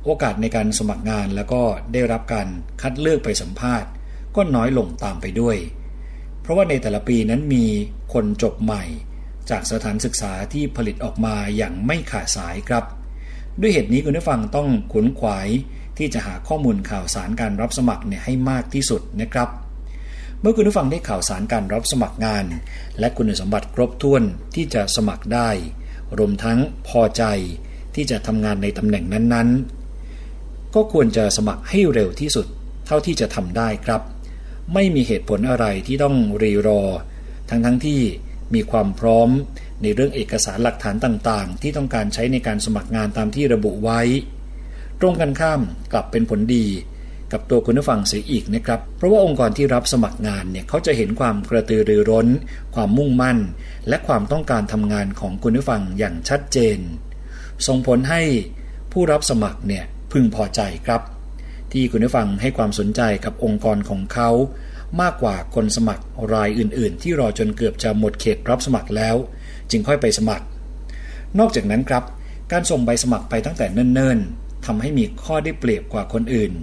[0.04, 1.62] โอกาสในการสมัครงานแล้วก็
[1.94, 2.48] ได้รับการ
[2.82, 3.90] คัดเลือกไปสัมภาษณ์
[4.36, 5.58] ก็น้อยลงตามไปด้วย
[6.42, 7.66] เพราะว่าในแต่ละปีนั้นมี
[8.14, 8.84] คนจบใหม่
[9.50, 12.84] จากสถานศึกษาที่ผลิตออกมาอย่างไม่ขาดสายครับ
[13.62, 15.48] ด้วยเหตุนี้คุณผู้ฟังต้องขวนขวาย
[15.98, 19.50] ที่จะหาข้อมูลข่าวสารการรับสมัครเนี่ยให้มากที่สุดนะครับ
[20.42, 22.46] เมื่อคุณผู้ฟังได้ข่าวสารการรับสมัครงาน
[23.00, 24.24] และคุณสมบัติครบถ้วน
[24.56, 25.50] ที่จะสมัครได้
[26.18, 27.24] รวมทั้งพอใจ
[27.96, 32.48] ที่จะทำงานในตำแหน่งนั้นๆ ก็ควรจะสมัครให้เร็วที่สุด
[32.88, 34.02] เท่าที่จะทำได้ครับ
[34.74, 36.82] ไม่มีเหตุผลอะไรที่ต้องรีรอ
[37.50, 38.02] ทั้งทั้งที่
[38.54, 39.30] มีความพร้อม
[39.82, 44.02] ในเรื่องเอกสารหลักฐานต่างๆ ที่ต้องการใช้ในการสมัครงานตามที่ระบุไว้
[45.00, 45.62] ตรงกันข้าม
[45.92, 46.66] กลับเป็นผลดี
[47.32, 52.28] กับตัวคุณผู้ฟังเสียอีกนะครับ เพราะว่าองค์กรที่รับสมัครงานเนี่ยเขาจะเห็นความกระตือรือร้น
[52.76, 53.38] ความมุ่งมั่น
[53.88, 56.80] และความต้องการทำงานของคุณผู้ฟังอย่างชัดเจน
[57.68, 58.22] ส่งผลให้
[58.92, 61.02] ผู้รับสมัครเนี่ยพึงพอใจครับ
[61.72, 64.30] ที่คุณผู้ฟังให้ความสนใจกับองค์กรของเขา
[65.02, 66.04] มากกว่าคนสมัคร
[66.34, 69.16] รายอื่น ๆ ที่รอจนเกือบจะหมดเขตรับสมัครแล้ว
[69.72, 70.46] จึงค่อยไปสมัคร
[71.40, 72.04] นอกจากนั้นครับ
[72.52, 76.54] การส่งใบสมัครไปตั้งแต่เนิ่น ๆทำให้มีข้อได้เปรียบกว่าคนอื่น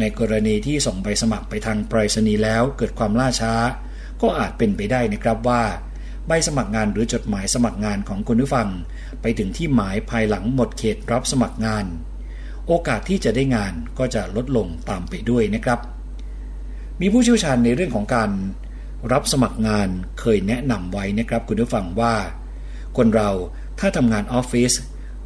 [0.00, 3.54] ในกรณีที่ส่งใบสมัครไปทางไปรษณีย์แล้วเกิดความล่าช้า
[4.22, 5.62] ก็อาจเป็นไปได้นะครับว่า
[6.26, 8.68] ใบสมัครงานหรือจดหมายสมัครงานของคุณผู้ฟัง
[9.20, 11.84] ไปถึงที่หมายภายหลังหมดเขตรับสมัครงาน
[12.66, 15.80] โอกาสที่จะได้งานก็จะลดลงตามไปด้วยนะครับ
[17.00, 18.30] มีผู้เชี่ยวชาญในเรื่องของการ
[19.12, 19.88] รับสมัครงาน
[20.20, 22.14] เคยแนะนำไว้นะครับคุณผู้ฟังว่า
[22.96, 23.30] คนเรา
[23.78, 24.72] ถ้าทำงานออฟฟิศ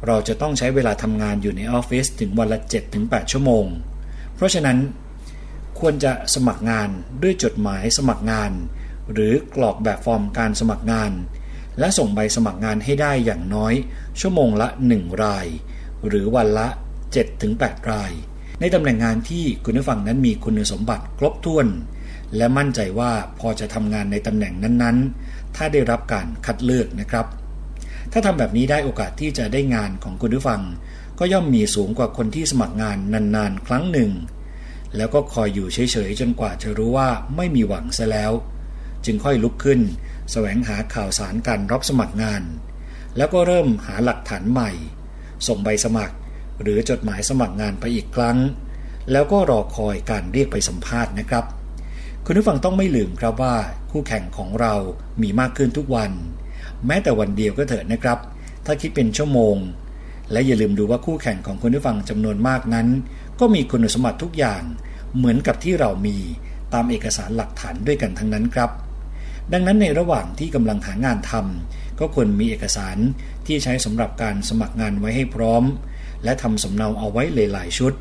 [0.07, 2.59] เราจะต้องใช้เวลาทำงานอยู่ในออฟฟิศถึงวันละ
[2.95, 3.65] 7-8 ชั่วโมง
[4.41, 4.77] ราะฉะนั้น
[5.79, 6.89] ควรจะสมัครงาน
[7.23, 8.51] ด้วยจดหมายสมัครงาน
[9.13, 11.11] หรือกรอกแบบฟอร์มการสมัครงาน
[11.79, 13.73] และส่งใบสมัครงานให้ได้อย่างน้อย
[14.19, 15.47] ชั่วโมงละ 1 ราย
[16.07, 16.67] หรือวันละ
[17.29, 18.11] 7-8 ราย
[18.59, 21.67] ในตำแหน่งงานที่คุณผู้ฟังนั้นมีคุณสมบัติครบถ้วน
[22.37, 27.25] และมั่นใจว่าพอจะทำงานในตำแหน่งนั้นๆ ถ้าได้รับการคัดเลือกนะครับ
[28.11, 30.61] ถ้าทำแบบนี้ได้โอกาสที่จะได้งานของคุณผู้ฟัง
[31.23, 32.97] ก็ย่อมมีสูงกว่าคนที่สมัครงาน
[33.35, 34.11] นานๆ ครั้งหนึ่ง
[34.97, 38.31] แล้วก็คอยอยู่เฉยๆจนกว่าจะรู้ว่าไม่มีหวังซะแล้ว
[39.05, 39.79] จึงค่อยลุกขึ้น
[40.31, 42.41] แสวงหาข่าวสารการรับสมัครงาน
[43.17, 44.71] แล้วก็เริ่มหาหลักฐานใหม่
[45.47, 46.15] ส่งใบสมัคร
[46.61, 48.37] หรือจดหมายสมัครงานไปอีกครั้ง
[49.11, 51.45] แล้วก็รอคอยการเรียกไปสัมภาษณ์นะครับ
[52.25, 53.55] คุณผู้ฟังต้องไม่ลืมครับว่า
[53.91, 54.73] คู่แข่งของเรา
[55.21, 56.11] มีมากขึ้นทุกวัน
[56.87, 58.19] แม้แต่วันเดียวก็เถิดนะครับ
[58.65, 59.57] ถ้าคิดเป็นชั่วโมง
[60.31, 62.87] และอย่าลืมดูว่าคู่แข่งของคุณผู้ฟังจำนวนมากนั้น
[63.39, 64.63] ก็มีคุณสมบัติทุกอย่าง
[65.17, 66.17] เหมือนกับที่เรามี
[66.73, 68.69] ตามเอกสารหลักฐานด้วยกันทั้งนั้นครับ
[69.53, 72.97] ดังนั้นในระหว่างที่กำลังหางานทำก็ควรมีเอกสาร
[73.47, 75.63] ที่ใช้สำหรับการสมัครงานไว้ให้พร้อม
[76.23, 77.93] และทำสำเนาเอาไว้หลายๆชุด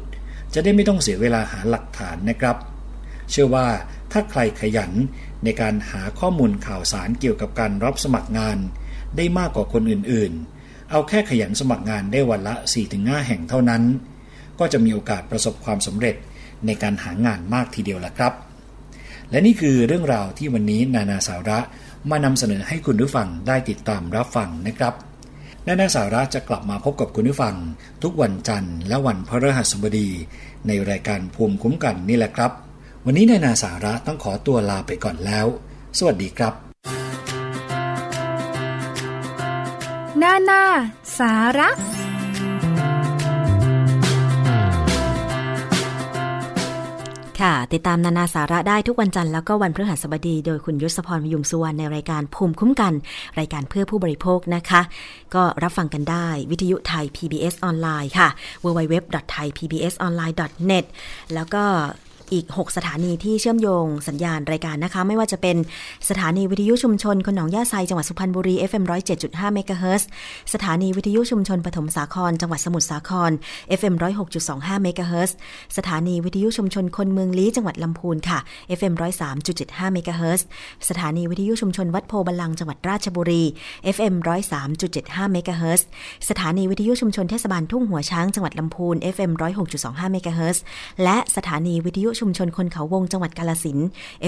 [0.55, 2.57] จะได้ไม่ต้องเสียเวลาหาหลักฐานนะครับ
[3.31, 3.69] เชื่อว่า
[4.13, 4.93] ถ้าใครขยัน
[5.45, 8.59] ในการหาข้อมูลข่าวสารเกี่ยวกับการรับสมัครงาน
[9.17, 10.60] ได้มากกว่าคนอื่นๆ
[10.91, 12.55] เอาแค่ขยันสมัครงานได้วันละ
[12.91, 13.83] 4-5 แห่งเท่านั้น
[14.59, 16.17] ก็จะมีโอกาสประสบความสำเร็จ
[16.67, 18.33] ในการหางานมากทีเดียวละครับ
[19.31, 21.59] และนี่คือเรื่องราวที่วันนี้นานาสาระ
[22.11, 24.95] มานำเสนอให้คุณผู้ฟังได้ติดตามรับฟังนะครับ
[25.67, 27.55] นานาสาระจะกลับมาพบกับคุณผู้ฟัง
[28.03, 30.09] ทุกวันจันทร์และวันพฤหัสบดี
[30.67, 32.53] ในรายการภูมิคุ้มกันนี่แหละครับ
[33.05, 35.47] วันนี้นานาสาระต้องขอตัวลาไปก่อนแล้ว
[35.99, 36.55] สวัสดีครับ
[40.23, 40.63] นานา
[41.19, 41.69] สาระ
[47.41, 52.93] ค่ะ ติดตามนานาสาระได้ทุกวันจันทร์แล้วก็วันพฤหัสบดี โดยคุณยศพรพยุงสุวรรณในรายการภูมิคุ้มกัน
[53.39, 54.81] รายการเพื่อผู้บริโภคนะคะ
[55.35, 58.29] ก็รับฟังกันได้วิทยุไทย PBS ออนไลน์ค่ะ
[58.65, 60.85] www.thaipbsonline.net
[61.35, 61.65] แล้วก็
[62.33, 65.57] อีก 6 สถานีที่เชื่อมโยงสัญญาณรายการนะคะ ไม่ว่าจะเป็น
[66.11, 68.85] สถานีวิทยุชุมชนคนหนองย่าไซจังหวัดสุพรรณบุรี FM
[69.19, 70.09] 107.5เมกะเฮิรตซ์
[70.55, 73.31] สถานีวิทยุชุมชนปฐมสาคร จังหวัดสมุทรสาคร
[73.79, 73.95] FM
[74.39, 75.37] 106.25เมกะเฮิรตซ์
[75.77, 78.39] สถานีวิทยุชุมชนคนเมืองลี้จังหวัดลำพูนค่ะ
[78.79, 78.95] FM
[79.43, 80.47] 103.75เมกะเฮิรตซ์
[80.89, 83.43] สถานีวิทยุชุมชนวัดโพบาลังจังหวัดราชบุรี
[83.95, 84.15] FM
[84.73, 85.87] 103.75เมกะเฮิรตซ์
[86.29, 89.31] สถานีวิทยุชุมชนเทศบาลทุ่งหัวช้างจังหวัดลำพูน FM
[89.73, 90.63] 106.25เมกะเฮิรตซ์
[91.03, 93.79] และสถานีวิทยุชุมชนคนเขาวงจังหวัดกาลสิน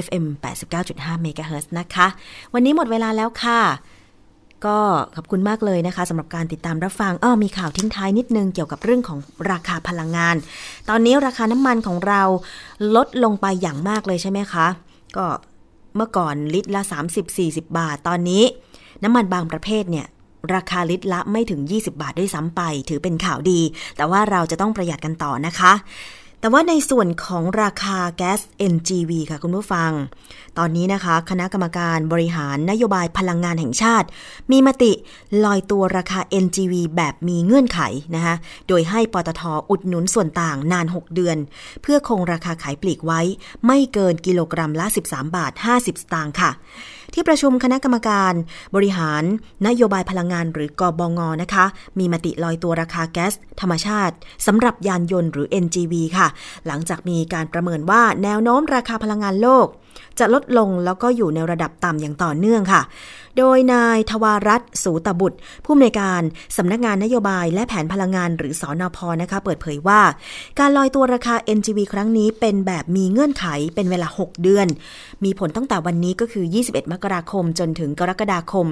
[0.04, 0.24] FM
[0.72, 2.06] 89.5เมกะเฮิรตนะคะ
[2.54, 3.60] วันนี้หมดเวลาแล้วค่ะ
[4.64, 4.78] ก็
[5.16, 9.18] ขอบคุณมากเลยนะคะสำหรับการติดตามรับฟังอ้อมีข่าวทิ้งท้ายนิดนึงเกี่ยวกับเรื่องของ
[9.50, 10.36] ราคาพลังงาน
[10.88, 12.22] ตอนนี้ราคาน้ำมันของเรา
[12.96, 14.66] ลดลงไปอย่างมากเลยใช่ไหมคะ
[15.16, 15.26] ก็
[15.96, 16.82] เมื่อก่อนลิตรละ
[17.30, 18.42] 30-40 บาท ตอนนี้
[19.02, 20.06] น้ำมันบางประเภทเนี่ย
[20.54, 23.60] ราคาลิตรละไม่ถึง 20 บาทด้วยซ้ำไป ถือเป็นข่าวดี
[23.96, 25.72] แต่ว่าเราจะต้องประหยัดกันต่อนะคะ
[26.42, 28.40] แต่ว่าในส่วนของราคาแก๊ส
[28.72, 29.90] NGV ค่ะคุณผู้ฟัง
[30.58, 34.06] ตอนนี้นะคะ คณะกรรมการบริหารนโยบายพลังงานแห่งชาติ
[34.50, 34.92] มีมติ
[35.44, 37.80] ลอยตัวราคา NGV แบบมีเงื่อนไข
[38.14, 38.34] นะคะ
[38.68, 41.36] โดยให้ปตทอุดหนุนส่วนต่างนาน 6 เดือน
[41.82, 43.20] เพื่อคงราคาขายปลีกไว้
[43.66, 46.50] ไม่เกินกิโลกรัมละ 13 บาท 50 สตางค์ค่ะ
[47.14, 48.32] ที่ประชุมคณะกรรมการ
[48.74, 49.22] บริหาร
[49.66, 51.64] นโยบายพลังงานหรือกบงนะคะ
[51.98, 54.14] มีมติลอยตัวราคาแก๊สธรรมชาติ
[54.46, 56.28] สำหรับยานยนต์หรือ NGV ค่ะ
[56.66, 59.66] หลังจากมีการประเมินว่าแนวโน้มราคาพลังงานโลก
[60.18, 62.82] จะลดลงแล้วก็อยู่ในระดับต่ำอย่างต่อเนื่องค่ะ
[63.38, 66.22] โดยนายทวารัตน์สูตบุตร ผู้อำนวยการ
[66.56, 70.00] สำนักงานนโยบายและแผนพลังงานหรือสอนอพนะคะ เปิดเผยว่า
[70.58, 74.66] การลอยตัวราคา NGV ครั้งนี้เป็นแบบมีเงื่อนไขเป็นเวลา 6 เดือน
[75.24, 78.66] มีผลตั้งแต่วันนี้ก็คือ 21 มกราคมจนถึงกรกฎาคม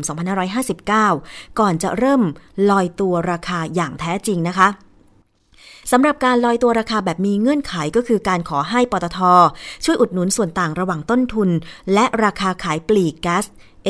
[0.76, 2.22] 2559 ก่อนจะเริ่ม
[2.70, 4.68] ลอยตัวราคาอย่างแท้จริงนะคะ
[5.90, 9.18] สำหรับการลอยตัวราคาแบบมีเงื่อนไขก็คือการขอให้ปตท
[9.84, 11.50] ช่วยอุดหนุนส่วนต่างระหว่างต้นทุน
[11.92, 13.44] และราคาขายปลีกแก๊ส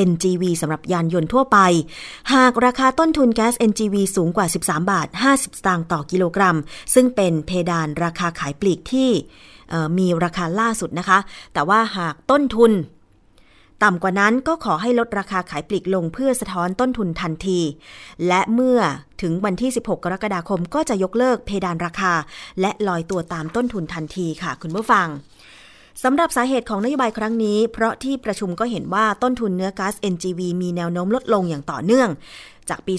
[0.09, 1.59] NGV สำหรับยานยนต์ทั่วไป
[2.33, 6.57] หากราคาต้นทุนแก๊ส NGV สูงกว่า 13 บาท 50 สตางค์ต่อกิโลกรัม
[6.95, 9.11] ซึ่งเป็นเพดานราคาขายปลีกที่
[9.99, 11.19] มีราคาล่าสุดนะคะ
[11.53, 12.73] แต่ว่าหากต้นทุน
[13.85, 17.61] ต่ำกว่านั้นก็ขอให้ลดราคาขายปลีกลงเพื่อสะท้อนต้นทุนทันที
[18.29, 18.79] และเมื่อ
[19.23, 22.13] ถึงวันที่ 16 กรกฎาคมก็จะยกเลิกเพดานราคา
[22.61, 25.09] และลอยตัวตามต้นทุนทันทีค่ะ คุณผู้ฟัง
[26.03, 32.09] สำหรับสาเหตุของนโยบายครั้งนี้ เพราะที่ประชุมก็เห็นว่าต้นทุนเนื้อก๊าซ NGV มีแนวโน้มลดลงอย่างต่อเนื่อง
[32.71, 32.95] จากปี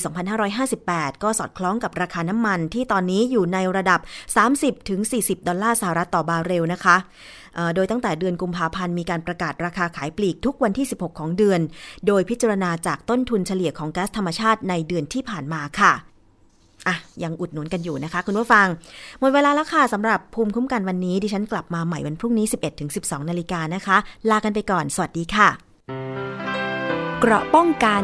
[0.60, 4.00] 2558 ก็สอดคล้องกับราคาน้ำมันที่ตอนนี้อยู่ในระดับ
[4.74, 6.96] 30-40 ดอลลาร์สหรัฐต่อบาร์เรลนะคะ
[7.76, 11.60] โดยตั้งแต่เดือนกุมภาพันธ์มีการประกาศราคาขายปลีกทุกวันที่ 16 ของเดือน
[12.08, 15.94] โดยพิจารณาจากต้นทุนเฉลี่ยของก๊าซธรรมชาติในเดือนที่ผ่านมาค่ะ
[16.88, 18.68] อะ ยังอุดหนุนกันอยู่นะคะ คุณผู้ฟัง
[19.20, 22.46] หมดเวลาแล้วค่ะสำหรับภูมิคุ้มกันวันนี้ ดิฉันกลับมาใหม่วันพรุ่งนี้
[22.88, 23.98] 11-12 นาฬิกานะคะ
[24.30, 25.50] ลากันไปก่อน สวัสดีค่ะ
[27.20, 28.04] เกราะป้องกัน